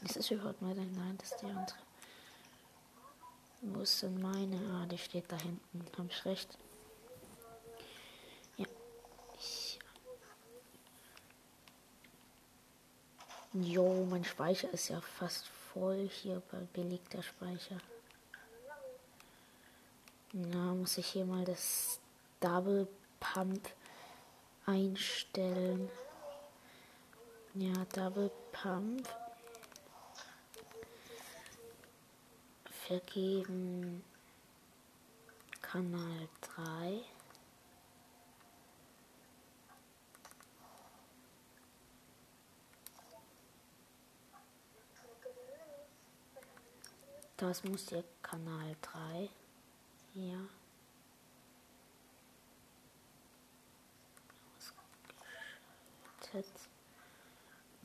Ist 0.05 0.15
das 0.15 0.31
überhaupt 0.31 0.61
meine? 0.61 0.85
Nein, 0.85 1.17
das 1.17 1.31
ist 1.31 1.41
die 1.41 1.47
andere. 1.47 1.77
Wo 3.61 3.81
ist 3.81 4.01
denn 4.01 4.21
meine? 4.21 4.57
Ah, 4.71 4.85
die 4.85 4.97
steht 4.97 5.29
da 5.29 5.35
hinten. 5.35 5.85
Hab 5.97 6.05
ich 6.09 6.23
recht? 6.23 6.57
Ja. 8.55 8.67
Ich. 9.37 9.79
Jo, 13.51 14.05
mein 14.09 14.23
Speicher 14.23 14.69
ist 14.71 14.87
ja 14.87 15.01
fast 15.01 15.47
voll 15.73 16.07
hier 16.07 16.41
bei 16.49 16.59
belegter 16.71 17.21
Speicher. 17.21 17.81
Na, 20.39 20.75
muss 20.75 20.99
ich 20.99 21.07
hier 21.07 21.25
mal 21.25 21.43
das 21.45 21.99
Double 22.39 22.87
Pump 23.19 23.67
einstellen. 24.67 25.89
Ja, 27.55 27.73
Double 27.91 28.29
Pump. 28.51 29.09
Vergeben 32.85 34.03
Kanal 35.59 36.29
3. 36.41 37.01
Das 47.37 47.63
muss 47.63 47.91
ihr 47.91 48.03
Kanal 48.21 48.75
3. 48.83 49.29
Hier. 50.17 50.49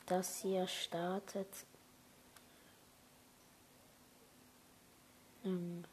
Das 0.07 0.39
hier 0.41 0.67
startet. 0.67 1.67
Ähm, 5.45 5.85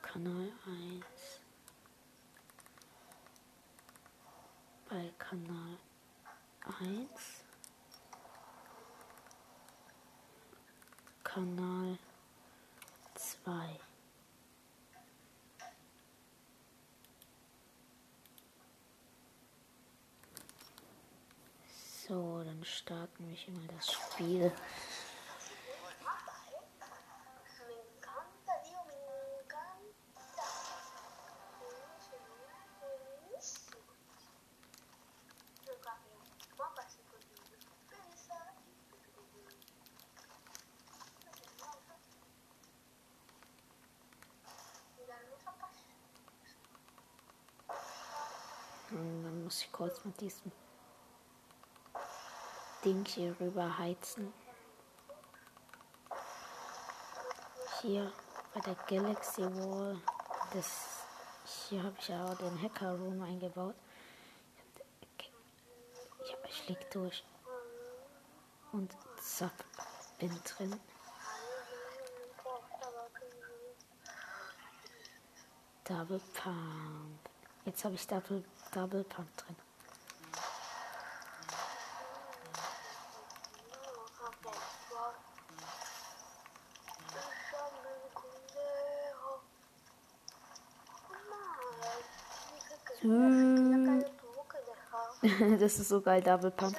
Kanal 0.00 0.50
1. 0.64 1.04
Bei 4.88 5.12
Kanal 5.18 5.76
1. 6.80 7.37
Kanal 11.38 11.96
2. 13.14 13.80
So, 22.08 22.42
dann 22.42 22.64
starten 22.64 23.28
wir 23.28 23.36
hier 23.36 23.54
mal 23.54 23.68
das 23.76 23.92
Spiel. 23.92 24.52
Kurz 49.98 50.04
mit 50.04 50.20
diesem 50.20 50.52
Ding 52.84 53.04
hier 53.04 53.38
rüber 53.40 53.78
heizen. 53.78 54.32
Hier 57.80 58.12
bei 58.54 58.60
der 58.60 58.74
Galaxy 58.86 59.42
Wall. 59.42 60.00
Das, 60.52 61.04
hier 61.68 61.82
habe 61.82 61.96
ich 61.98 62.08
ja 62.08 62.24
auch 62.24 62.36
den 62.36 62.60
Hacker 62.62 62.92
Room 62.92 63.22
eingebaut. 63.22 63.74
Ich 66.48 66.62
flieg 66.62 66.90
durch. 66.90 67.24
Und 68.72 68.94
zack, 69.20 69.52
bin 70.18 70.30
drin. 70.44 70.78
Double 75.84 76.20
Pump. 76.34 77.18
Jetzt 77.64 77.84
habe 77.84 77.94
ich 77.94 78.06
Double, 78.06 78.44
Double 78.72 79.04
Pump 79.04 79.36
drin. 79.36 79.56
Das 95.68 95.80
ist 95.80 95.88
so 95.90 96.00
geil, 96.00 96.22
Double 96.22 96.50
Pump. 96.50 96.74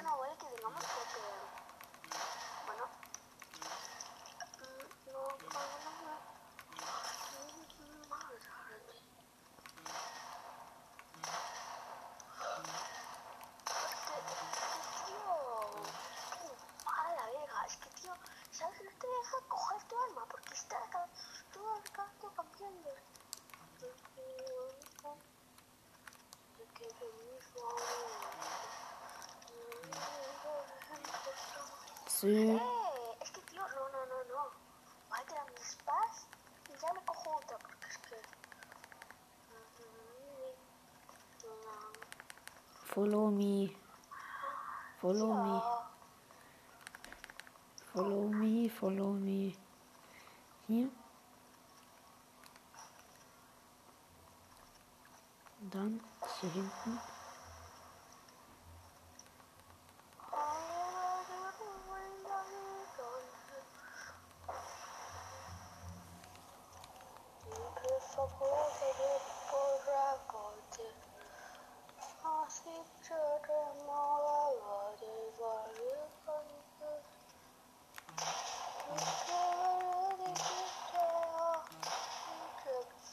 Que. 32.20 32.60
Follow 42.84 43.30
me. 43.30 43.74
Follow 45.00 45.32
me. 45.32 45.62
Follow 47.92 48.28
me, 48.28 48.68
follow 48.68 49.12
me. 49.12 49.54
Hier. 50.66 50.88
Und 55.60 55.74
dann 55.74 56.00
hier 56.40 56.50
hinten. 56.50 57.09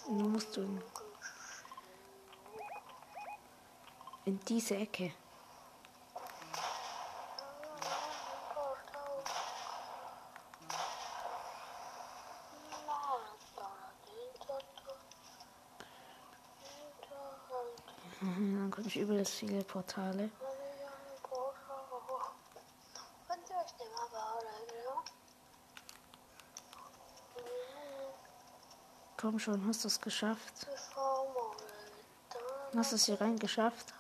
Musst 0.08 0.56
du 0.56 0.62
in, 4.26 4.40
diese 4.48 4.76
Ecke. 4.76 5.12
Mhm, 18.20 18.58
Dann 18.60 18.72
komme 18.72 18.88
ich 18.88 18.98
über 18.98 19.18
das 19.18 19.32
viele 19.32 19.64
Portale. 19.64 20.30
Komm 29.28 29.40
schon, 29.40 29.68
hast 29.68 29.84
du 29.84 29.90
es 29.90 30.00
geschafft? 30.00 30.68
Hast 32.74 32.92
du 32.94 32.96
es 32.96 33.06
hier 33.08 33.20
rein 33.20 33.38
geschafft? 33.38 33.94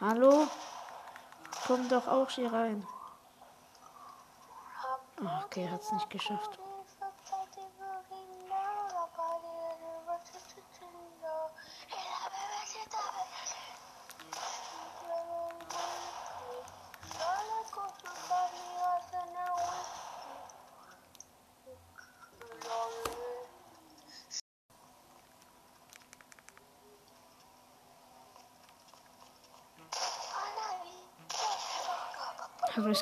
Hallo? 0.00 0.48
Komm 1.66 1.86
doch 1.90 2.08
auch 2.08 2.30
hier 2.30 2.50
rein. 2.50 2.86
Ah, 5.22 5.42
okay, 5.44 5.68
hat's 5.68 5.92
nicht 5.92 6.08
geschafft. 6.08 6.58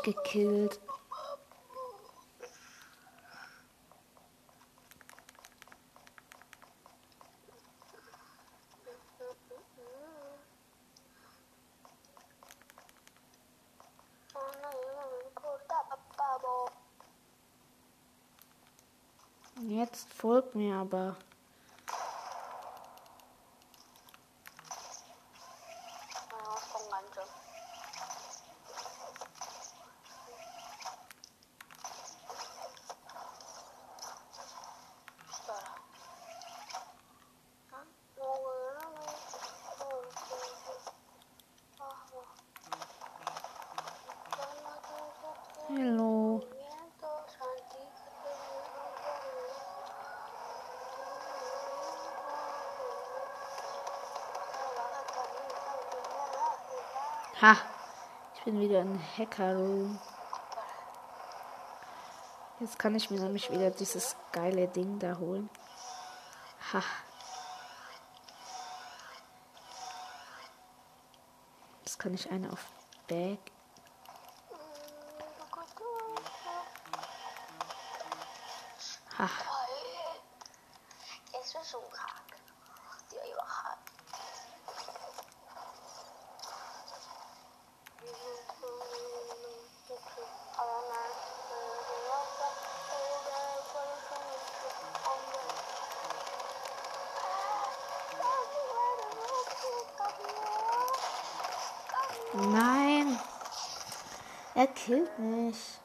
gekillt. 0.05 0.81
Jetzt 19.67 20.13
folgt 20.13 20.55
mir 20.55 20.77
aber. 20.77 21.17
Ha! 57.45 57.59
Ich 58.35 58.43
bin 58.45 58.59
wieder 58.59 58.81
in 58.81 58.99
Hacker. 59.19 59.59
Jetzt 62.59 62.79
kann 62.79 62.95
ich 62.95 63.11
mir 63.11 63.21
nämlich 63.21 63.51
wieder 63.51 63.71
dieses 63.71 64.17
geile 64.33 64.67
Ding 64.67 64.99
da 64.99 65.19
holen. 65.19 65.51
Ha! 66.73 66.83
Jetzt 71.85 71.99
kann 71.99 72.15
ich 72.15 72.31
eine 72.31 72.51
auf 72.51 72.65
Bag. 73.09 73.37
Ha! 79.19 79.29
Killt 104.85 105.19
mich. 105.19 105.81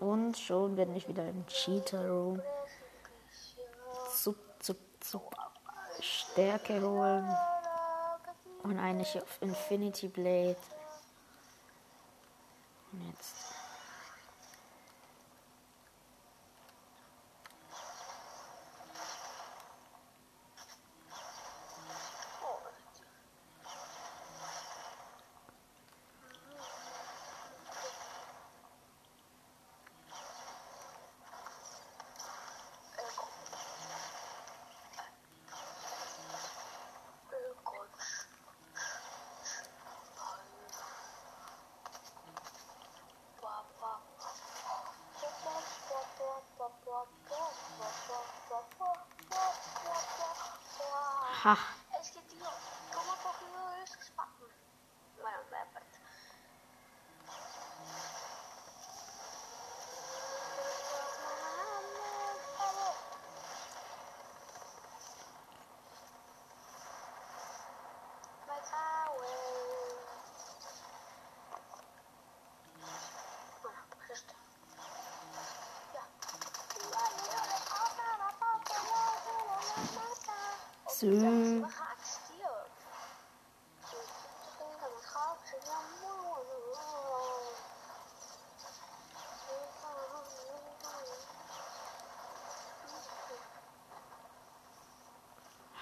Und 0.00 0.38
schon 0.38 0.76
bin 0.76 0.94
ich 0.96 1.06
wieder 1.08 1.28
im 1.28 1.46
Cheater 1.46 2.08
Room. 2.08 2.42
Zup, 4.14 4.36
zup, 4.60 4.78
zup. 5.00 5.43
Stärke 6.34 6.82
holen. 6.82 7.28
Und 8.64 8.78
eine 8.80 9.04
Infinity 9.40 10.08
Blade. 10.08 10.56
Bueno. 81.04 81.68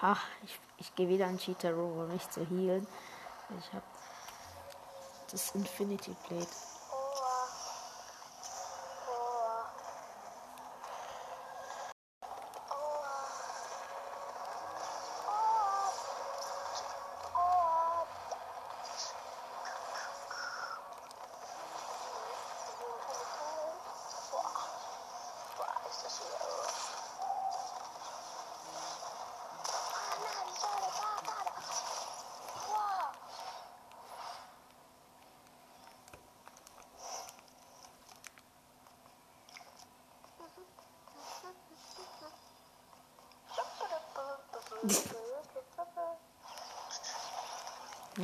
Ha! 0.00 0.16
Ich, 0.42 0.58
ich 0.78 0.94
gehe 0.96 1.08
wieder 1.08 1.28
in 1.28 1.38
Cheater 1.38 1.72
Room, 1.72 2.00
um 2.00 2.12
mich 2.12 2.28
zu 2.28 2.44
healen. 2.44 2.86
Ich 3.56 3.72
habe 3.72 3.84
das 5.30 5.54
Infinity 5.54 6.16
Blade. 6.28 6.71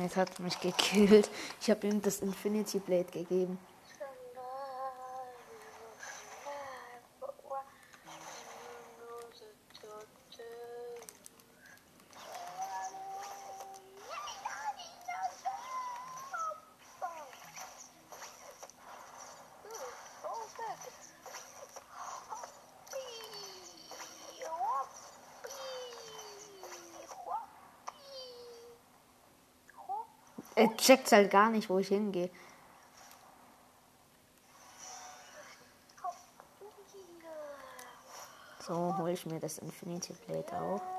Jetzt 0.09 0.17
hat 0.17 0.39
mich 0.39 0.59
gekillt. 0.59 1.29
Ich 1.61 1.69
habe 1.69 1.85
ihm 1.85 2.01
das 2.01 2.21
Infinity 2.21 2.79
Blade 2.79 3.11
gegeben. 3.11 3.59
Er 30.59 30.75
checkt 30.75 31.09
halt 31.13 31.31
gar 31.31 31.49
nicht, 31.49 31.69
wo 31.69 31.79
ich 31.79 31.87
hingehe. 31.87 32.29
So 38.59 38.97
hole 38.97 39.13
ich 39.13 39.25
mir 39.25 39.39
das 39.39 39.59
Infinity 39.59 40.13
Blade 40.27 40.61
auch. 40.61 40.98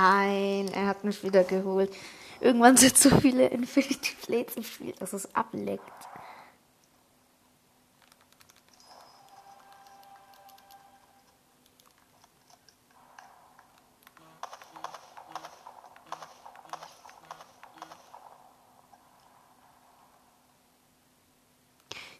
Nein, 0.00 0.68
er 0.72 0.86
hat 0.86 1.04
mich 1.04 1.22
wieder 1.22 1.44
geholt. 1.44 1.94
Irgendwann 2.40 2.74
sind 2.78 2.96
so 2.96 3.10
viele 3.20 3.48
Infinity 3.48 4.16
Blades 4.26 4.56
im 4.56 4.62
Spiel, 4.62 4.94
dass 4.98 5.12
es 5.12 5.34
ableckt. 5.34 5.82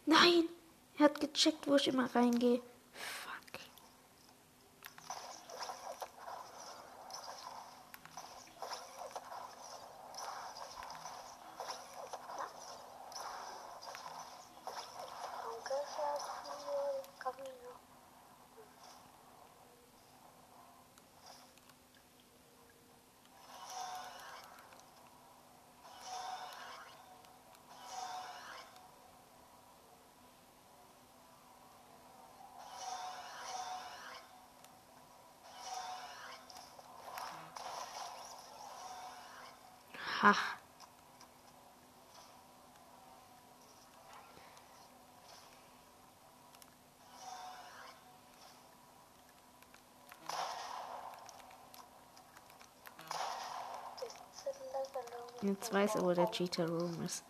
Nein, 0.05 0.43
er 0.99 1.05
hat 1.05 1.19
gecheckt, 1.19 1.65
wo 1.65 1.77
ich 1.77 1.87
immer 1.87 2.13
reingehe. 2.13 2.61
Jetzt 55.43 55.73
weiß 55.73 55.95
er, 55.95 56.03
wo 56.03 56.13
der 56.13 56.29
Cheater 56.29 56.67
Room 56.69 57.03
ist. 57.03 57.23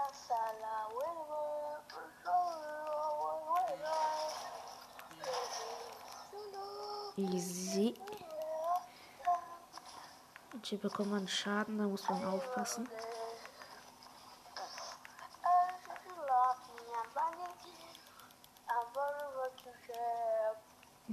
A 0.00 0.12
sala, 0.12 0.88
vuelve, 0.92 1.40
vuelve, 3.46 3.94
Easy. 7.16 7.94
Und 10.52 10.66
hier 10.66 10.78
bekommt 10.78 11.10
man 11.10 11.28
Schaden, 11.28 11.78
da 11.78 11.84
muss 11.84 12.08
man 12.08 12.24
aufpassen. 12.24 12.88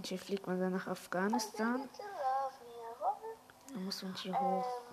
Hier 0.08 0.18
fliegt 0.18 0.47
man 0.47 0.58
dann 0.58 0.72
nach 0.72 0.88
Afghanistan. 0.88 1.89
Da 3.74 3.80
muss 3.80 4.01
man 4.03 4.14
hier 4.16 4.39
hoch. 4.39 4.87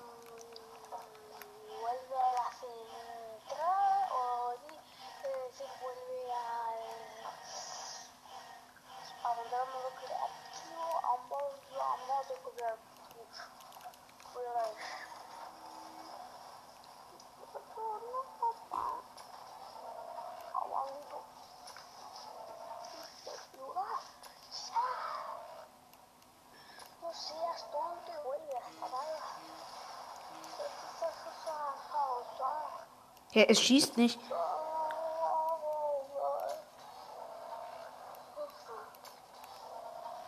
Ja, 33.34 33.42
es 33.48 33.60
schießt 33.60 33.96
nicht. 33.96 34.18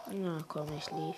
Na 0.09 0.39
komm, 0.49 0.73
ich 0.77 0.91
lief. 0.91 1.17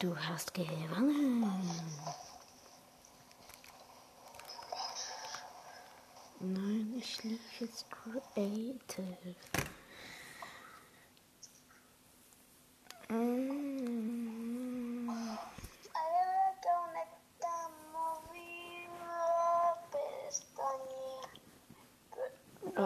Du 0.00 0.16
hast 0.16 0.52
gewonnen. 0.52 1.42
Nein, 6.40 6.94
ich 6.98 7.22
lief 7.22 7.60
jetzt 7.60 7.86
Creative. 7.90 9.36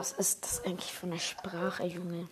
Was 0.02 0.10
ist 0.10 0.42
das 0.42 0.64
eigentlich 0.64 0.92
für 0.92 1.06
eine 1.06 1.20
Sprache, 1.20 1.84
Junge? 1.84 2.26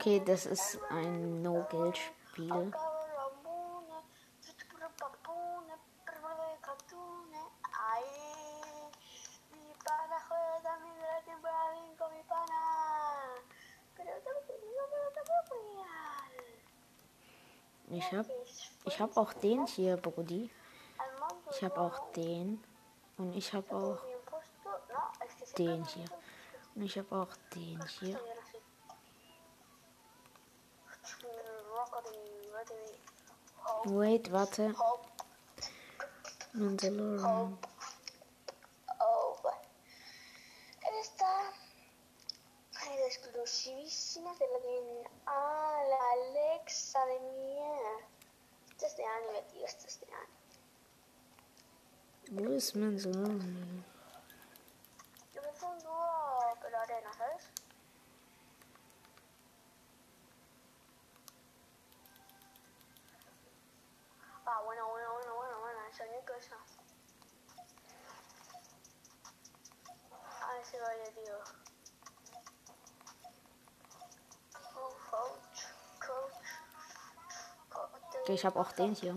Okay, 0.00 0.22
das 0.24 0.46
ist 0.46 0.78
ein 0.88 1.42
No-Geld-Spiel. 1.42 2.72
Ich 17.90 18.12
hab, 18.14 18.26
ich 18.86 19.00
hab 19.00 19.16
auch 19.18 19.34
den 19.34 19.66
hier, 19.66 19.98
Brody. 19.98 20.50
Ich 21.50 21.62
hab 21.62 21.76
auch 21.76 22.10
den. 22.12 22.64
Und 23.18 23.36
ich 23.36 23.52
hab 23.52 23.70
auch 23.70 23.98
den 25.58 25.84
hier. 25.84 26.06
Und 26.74 26.84
ich 26.84 26.96
hab 26.96 27.12
auch 27.12 27.36
den 27.54 27.84
hier. 28.00 28.18
Hoe 33.90 34.04
heet 34.04 34.28
wat, 34.28 34.56
hè? 34.56 34.70
Mandalorian. 36.52 37.58
esclusivissima 43.10 44.32
della 44.38 44.58
mia 44.64 45.10
ah, 45.24 45.82
Alexa 46.12 47.04
le 47.06 47.18
mie 47.18 48.06
queste 48.78 49.02
anime 49.02 49.42
Dio 49.50 49.66
queste 49.80 50.06
anime 50.06 50.38
Wo 52.30 52.54
ist. 57.36 57.49
Bueno, 66.20 66.36
el 66.36 66.36
sonido 66.36 66.36
esa. 66.36 66.56
Ah, 70.42 70.58
ese 70.60 70.80
baile, 70.80 71.12
tío. 71.12 71.38
Oh, 74.76 74.94
coach, 75.10 75.66
coach. 76.00 76.48
coach. 77.68 78.16
Okay, 78.22 78.34
ich 78.34 78.44
habe 78.44 78.60
auch 78.60 78.72
den 78.72 78.94
hier. 78.94 79.16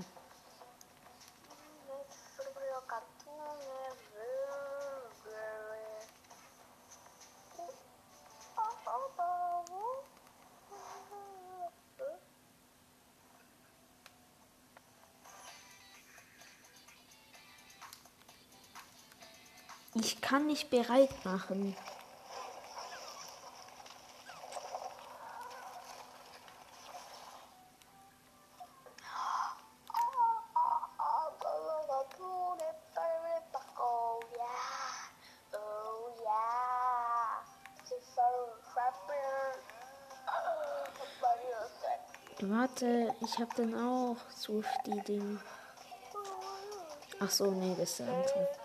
Ich 20.54 20.70
kann 20.70 20.80
nicht 20.80 20.88
bereit 20.88 21.26
machen. 21.26 21.76
Warte, 42.42 43.16
ich 43.22 43.40
hab 43.40 43.56
dann 43.56 43.74
auch 43.74 44.18
so 44.30 44.64
die 44.86 45.02
Ding. 45.02 45.40
Ach 47.20 47.30
so, 47.30 47.52
nee, 47.52 47.74
das 47.80 47.92
ist 47.92 48.00
der 48.00 48.08
andere. 48.08 48.63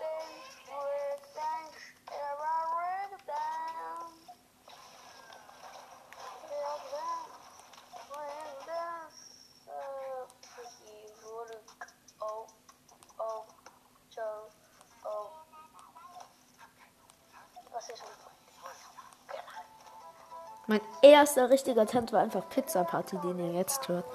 Mein 20.67 20.81
erster 21.01 21.49
richtiger 21.49 21.87
Tent 21.87 22.13
war 22.13 22.21
einfach 22.21 22.47
Pizza 22.49 22.83
Party, 22.83 23.17
den 23.17 23.39
ihr 23.39 23.53
jetzt 23.53 23.87
hört. 23.87 24.05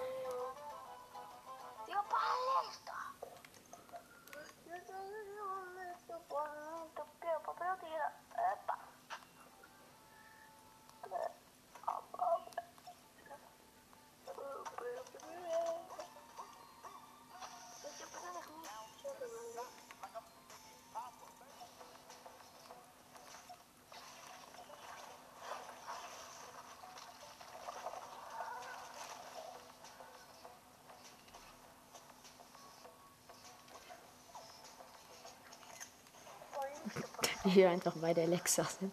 Hier 37.54 37.70
einfach 37.70 37.94
bei 37.94 38.12
der 38.12 38.24
Alexa 38.24 38.64
sind. 38.64 38.92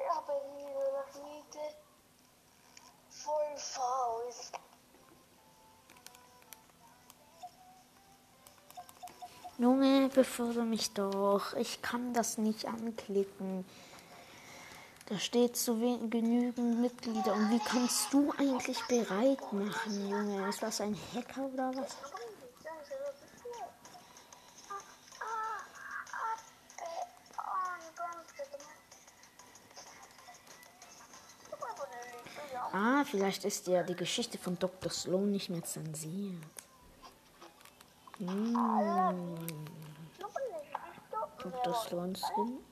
delivery. 0.00 0.08
Ha 0.08 0.22
pedido 0.22 0.80
la 0.92 1.04
smite. 1.12 1.76
For 3.10 3.56
fouls. 3.56 4.52
Junge, 9.58 10.08
befördere 10.08 10.64
mich 10.64 10.94
doch. 10.94 11.54
Ich 11.54 11.82
kann 11.82 12.14
das 12.14 12.38
nicht 12.38 12.66
anklicken. 12.66 13.66
Da 15.06 15.18
steht 15.18 15.56
zu 15.56 15.80
wen 15.80 16.08
genügend 16.08 16.80
Mitglieder. 16.80 17.34
Und 17.34 17.50
wie 17.50 17.58
kannst 17.58 18.12
du 18.12 18.32
eigentlich 18.38 18.80
bereit 18.86 19.52
machen, 19.52 20.08
Junge? 20.08 20.48
Ist 20.48 20.62
das 20.62 20.80
ein 20.80 20.96
Hacker 21.12 21.46
oder 21.52 21.72
was? 21.76 21.96
Ah, 32.72 33.04
vielleicht 33.04 33.44
ist 33.44 33.66
ja 33.66 33.82
die 33.82 33.96
Geschichte 33.96 34.38
von 34.38 34.58
Dr. 34.58 34.90
Sloan 34.92 35.32
nicht 35.32 35.50
mehr 35.50 35.64
zensiert. 35.64 36.36
Hm. 38.18 39.36
Dr. 41.38 41.74
Sloan 41.74 42.14
Skin? 42.14 42.64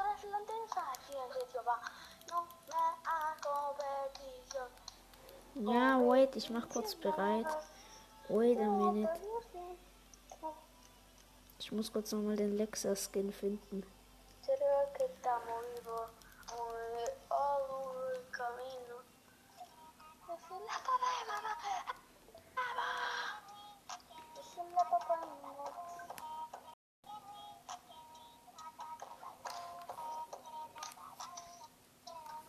Eres 0.00 0.24
la 0.24 0.38
intensa, 0.40 0.82
sí, 1.06 1.12
en 1.14 1.32
serio, 1.32 1.64
va. 1.64 1.80
No 2.28 2.42
me 2.44 2.50
competición. 3.40 4.79
Ja, 5.54 5.98
wait, 6.00 6.36
ich 6.36 6.50
mach 6.50 6.68
kurz 6.68 6.94
bereit. 6.94 7.46
Wait 8.28 8.58
a 8.58 8.64
minute. 8.64 9.10
Ich 11.58 11.72
muss 11.72 11.92
kurz 11.92 12.12
nochmal 12.12 12.36
den 12.36 12.56
Lexa-Skin 12.56 13.32
finden. 13.32 13.82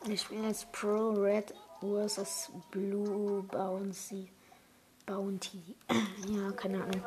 Ich 0.05 0.27
bin 0.27 0.43
jetzt 0.45 0.71
Pro 0.71 1.11
Red 1.11 1.53
vs 1.81 2.51
Blue 2.69 3.43
Bouncy. 3.43 4.31
Bounty. 5.05 5.75
ja, 6.27 6.51
keine 6.51 6.83
Ahnung. 6.83 7.03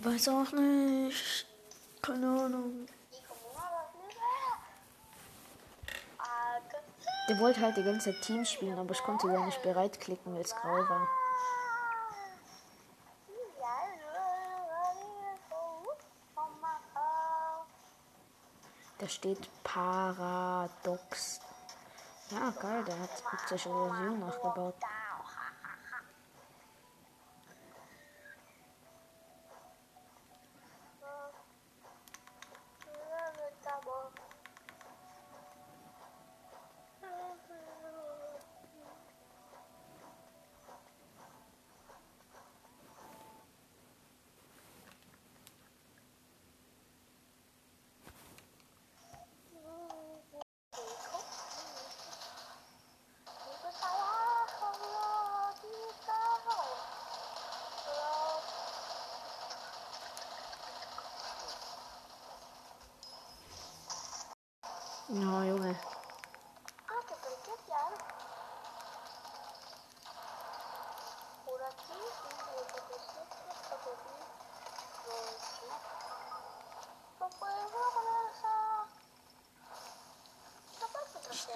Weiß 0.00 0.28
auch 0.28 0.52
nicht. 0.52 1.46
Keine 2.02 2.26
Ahnung. 2.26 2.86
Der 7.28 7.38
wollte 7.38 7.60
halt 7.60 7.76
die 7.76 7.84
ganze 7.84 8.12
Zeit 8.12 8.22
Team 8.22 8.44
spielen, 8.44 8.76
aber 8.76 8.90
ich 8.90 9.02
konnte 9.02 9.28
gar 9.28 9.46
nicht 9.46 9.62
bereit 9.62 10.00
klicken, 10.00 10.34
weil 10.34 10.42
es 10.42 10.54
grau 10.54 10.76
war. 10.88 11.08
Da 18.98 19.08
steht 19.08 19.48
Paradox. 19.64 21.40
Ja, 22.32 22.50
geil, 22.58 22.82
der 22.84 22.98
hat 22.98 23.10
sich 23.48 23.66
Illusion 23.66 24.20
nachgebaut. 24.20 24.74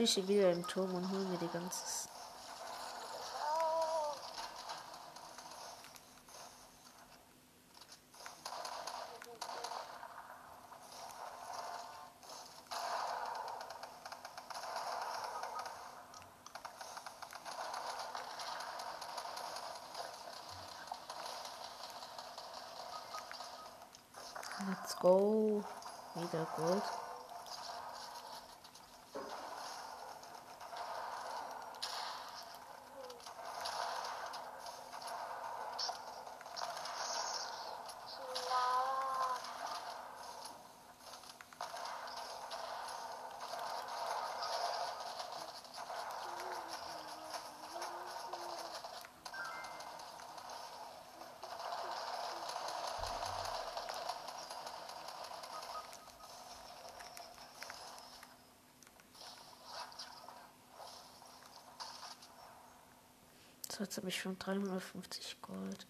Ich 0.06 0.12
stehe 0.12 0.28
wieder 0.28 0.52
im 0.52 0.64
Turm 0.64 0.94
und 0.94 1.10
hole 1.10 1.24
mir 1.24 1.36
die 1.36 1.48
ganze. 1.48 2.08
Let's 24.68 24.96
go. 25.00 25.64
Wieder 26.14 26.46
Gold. 26.56 27.05
So, 63.76 63.84
jetzt 63.84 63.98
habe 63.98 64.08
ich 64.08 64.18
schon 64.18 64.38
350 64.38 65.42
Gold. 65.42 65.86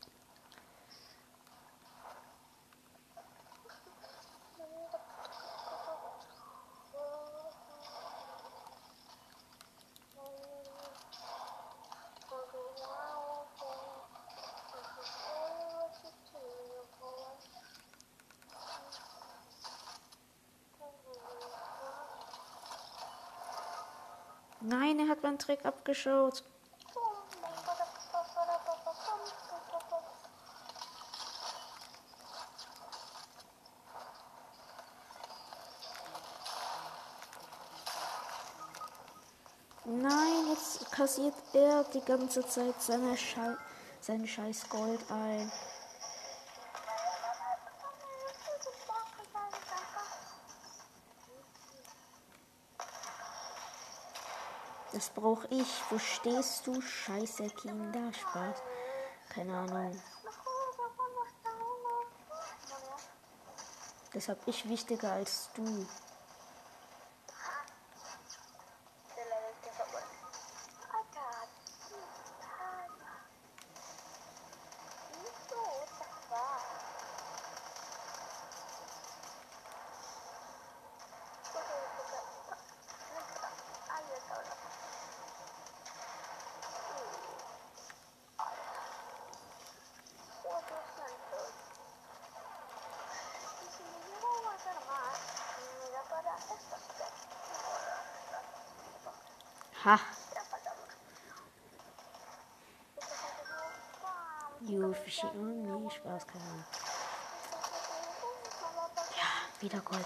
Nein, 24.60 24.98
er 24.98 25.06
hat 25.06 25.22
meinen 25.22 25.38
Trick 25.38 25.64
abgeschaut. 25.64 26.42
Nein, 39.88 40.48
jetzt 40.48 40.90
kassiert 41.06 41.36
er 41.52 41.84
die 41.94 42.00
ganze 42.00 42.44
Zeit 42.44 42.82
seine 42.82 43.16
Schei 43.16 43.56
sein 44.00 44.26
scheiß 44.26 44.68
Gold 44.68 45.00
ein. 45.08 45.52
Das 54.92 55.08
brauche 55.10 55.46
ich. 55.50 55.68
Wo 55.90 55.98
stehst 56.00 56.66
du? 56.66 56.80
Scheiße 56.80 57.50
Kinder. 57.50 58.12
Spaß. 58.12 58.58
Keine 59.28 59.56
Ahnung. 59.58 60.02
Das 64.12 64.28
hab 64.28 64.38
ich 64.48 64.68
wichtiger 64.68 65.12
als 65.12 65.50
du. 65.54 65.86
Ha! 99.86 100.00
You 104.66 104.92
fishy 104.92 105.28
on 105.28 105.62
me. 105.62 105.90
Spaß, 105.90 106.26
keine 106.26 106.42
Ahnung. 106.42 106.64
Ja, 109.16 109.62
wieder 109.62 109.78
Gold. 109.78 110.04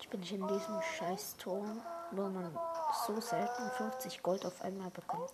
Ich 0.00 0.08
bin 0.08 0.20
nicht 0.20 0.32
in 0.32 0.48
diesem 0.48 0.80
scheiß 0.80 1.36
Turm, 1.36 1.82
wo 2.12 2.22
man 2.30 2.58
so 3.06 3.20
selten 3.20 3.70
50 3.76 4.22
Gold 4.22 4.46
auf 4.46 4.62
einmal 4.62 4.90
bekommt. 4.92 5.30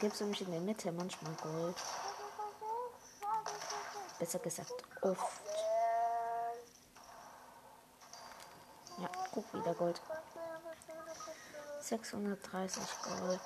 Gibt 0.00 0.14
es 0.14 0.20
nämlich 0.20 0.40
in 0.40 0.50
der 0.50 0.60
Mitte 0.60 0.90
manchmal 0.92 1.32
Gold. 1.34 1.76
Besser 4.18 4.38
gesagt, 4.38 4.72
oft. 5.02 5.42
Ja, 8.98 9.10
guck 9.32 9.54
wieder 9.54 9.74
Gold. 9.74 10.00
630 11.80 12.82
Gold. 13.02 13.40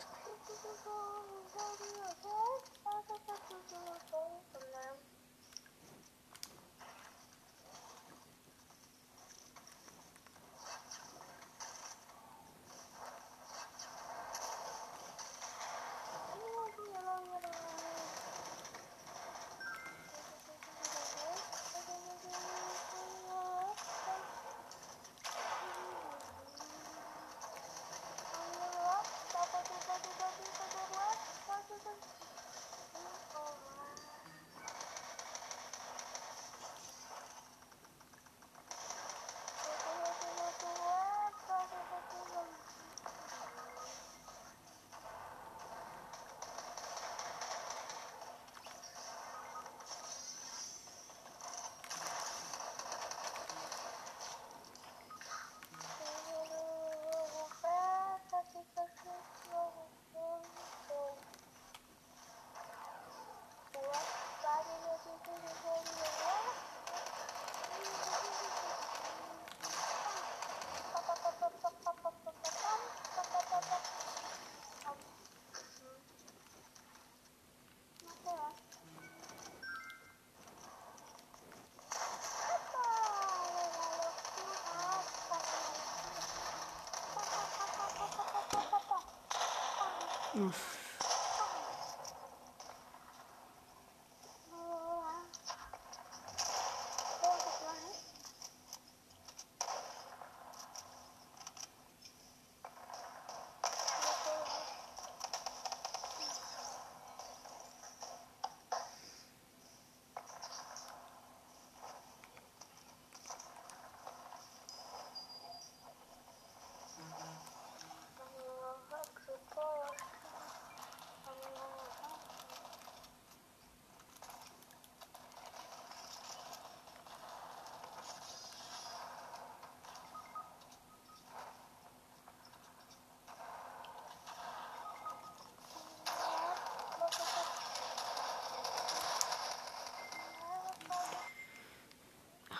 Oof. 90.36 90.83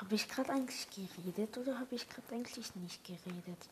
Habe 0.05 0.16
ich 0.16 0.28
gerade 0.28 0.52
eigentlich 0.52 0.86
geredet 0.90 1.57
oder 1.57 1.78
habe 1.78 1.94
ich 1.94 2.07
gerade 2.07 2.34
eigentlich 2.34 2.74
nicht 2.76 3.02
geredet? 3.05 3.68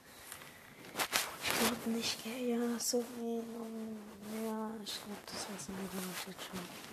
Ich 1.44 1.58
glaube 1.58 1.90
nicht, 1.90 2.24
ja, 2.24 2.78
so 2.78 3.04
wie. 3.18 3.36
Ja, 4.46 4.70
ich 4.82 4.94
glaube, 4.94 5.20
das 5.26 5.46
war's 5.50 5.68
in 5.68 5.74
der 5.74 5.92
Video 5.92 6.10
schon. 6.40 6.91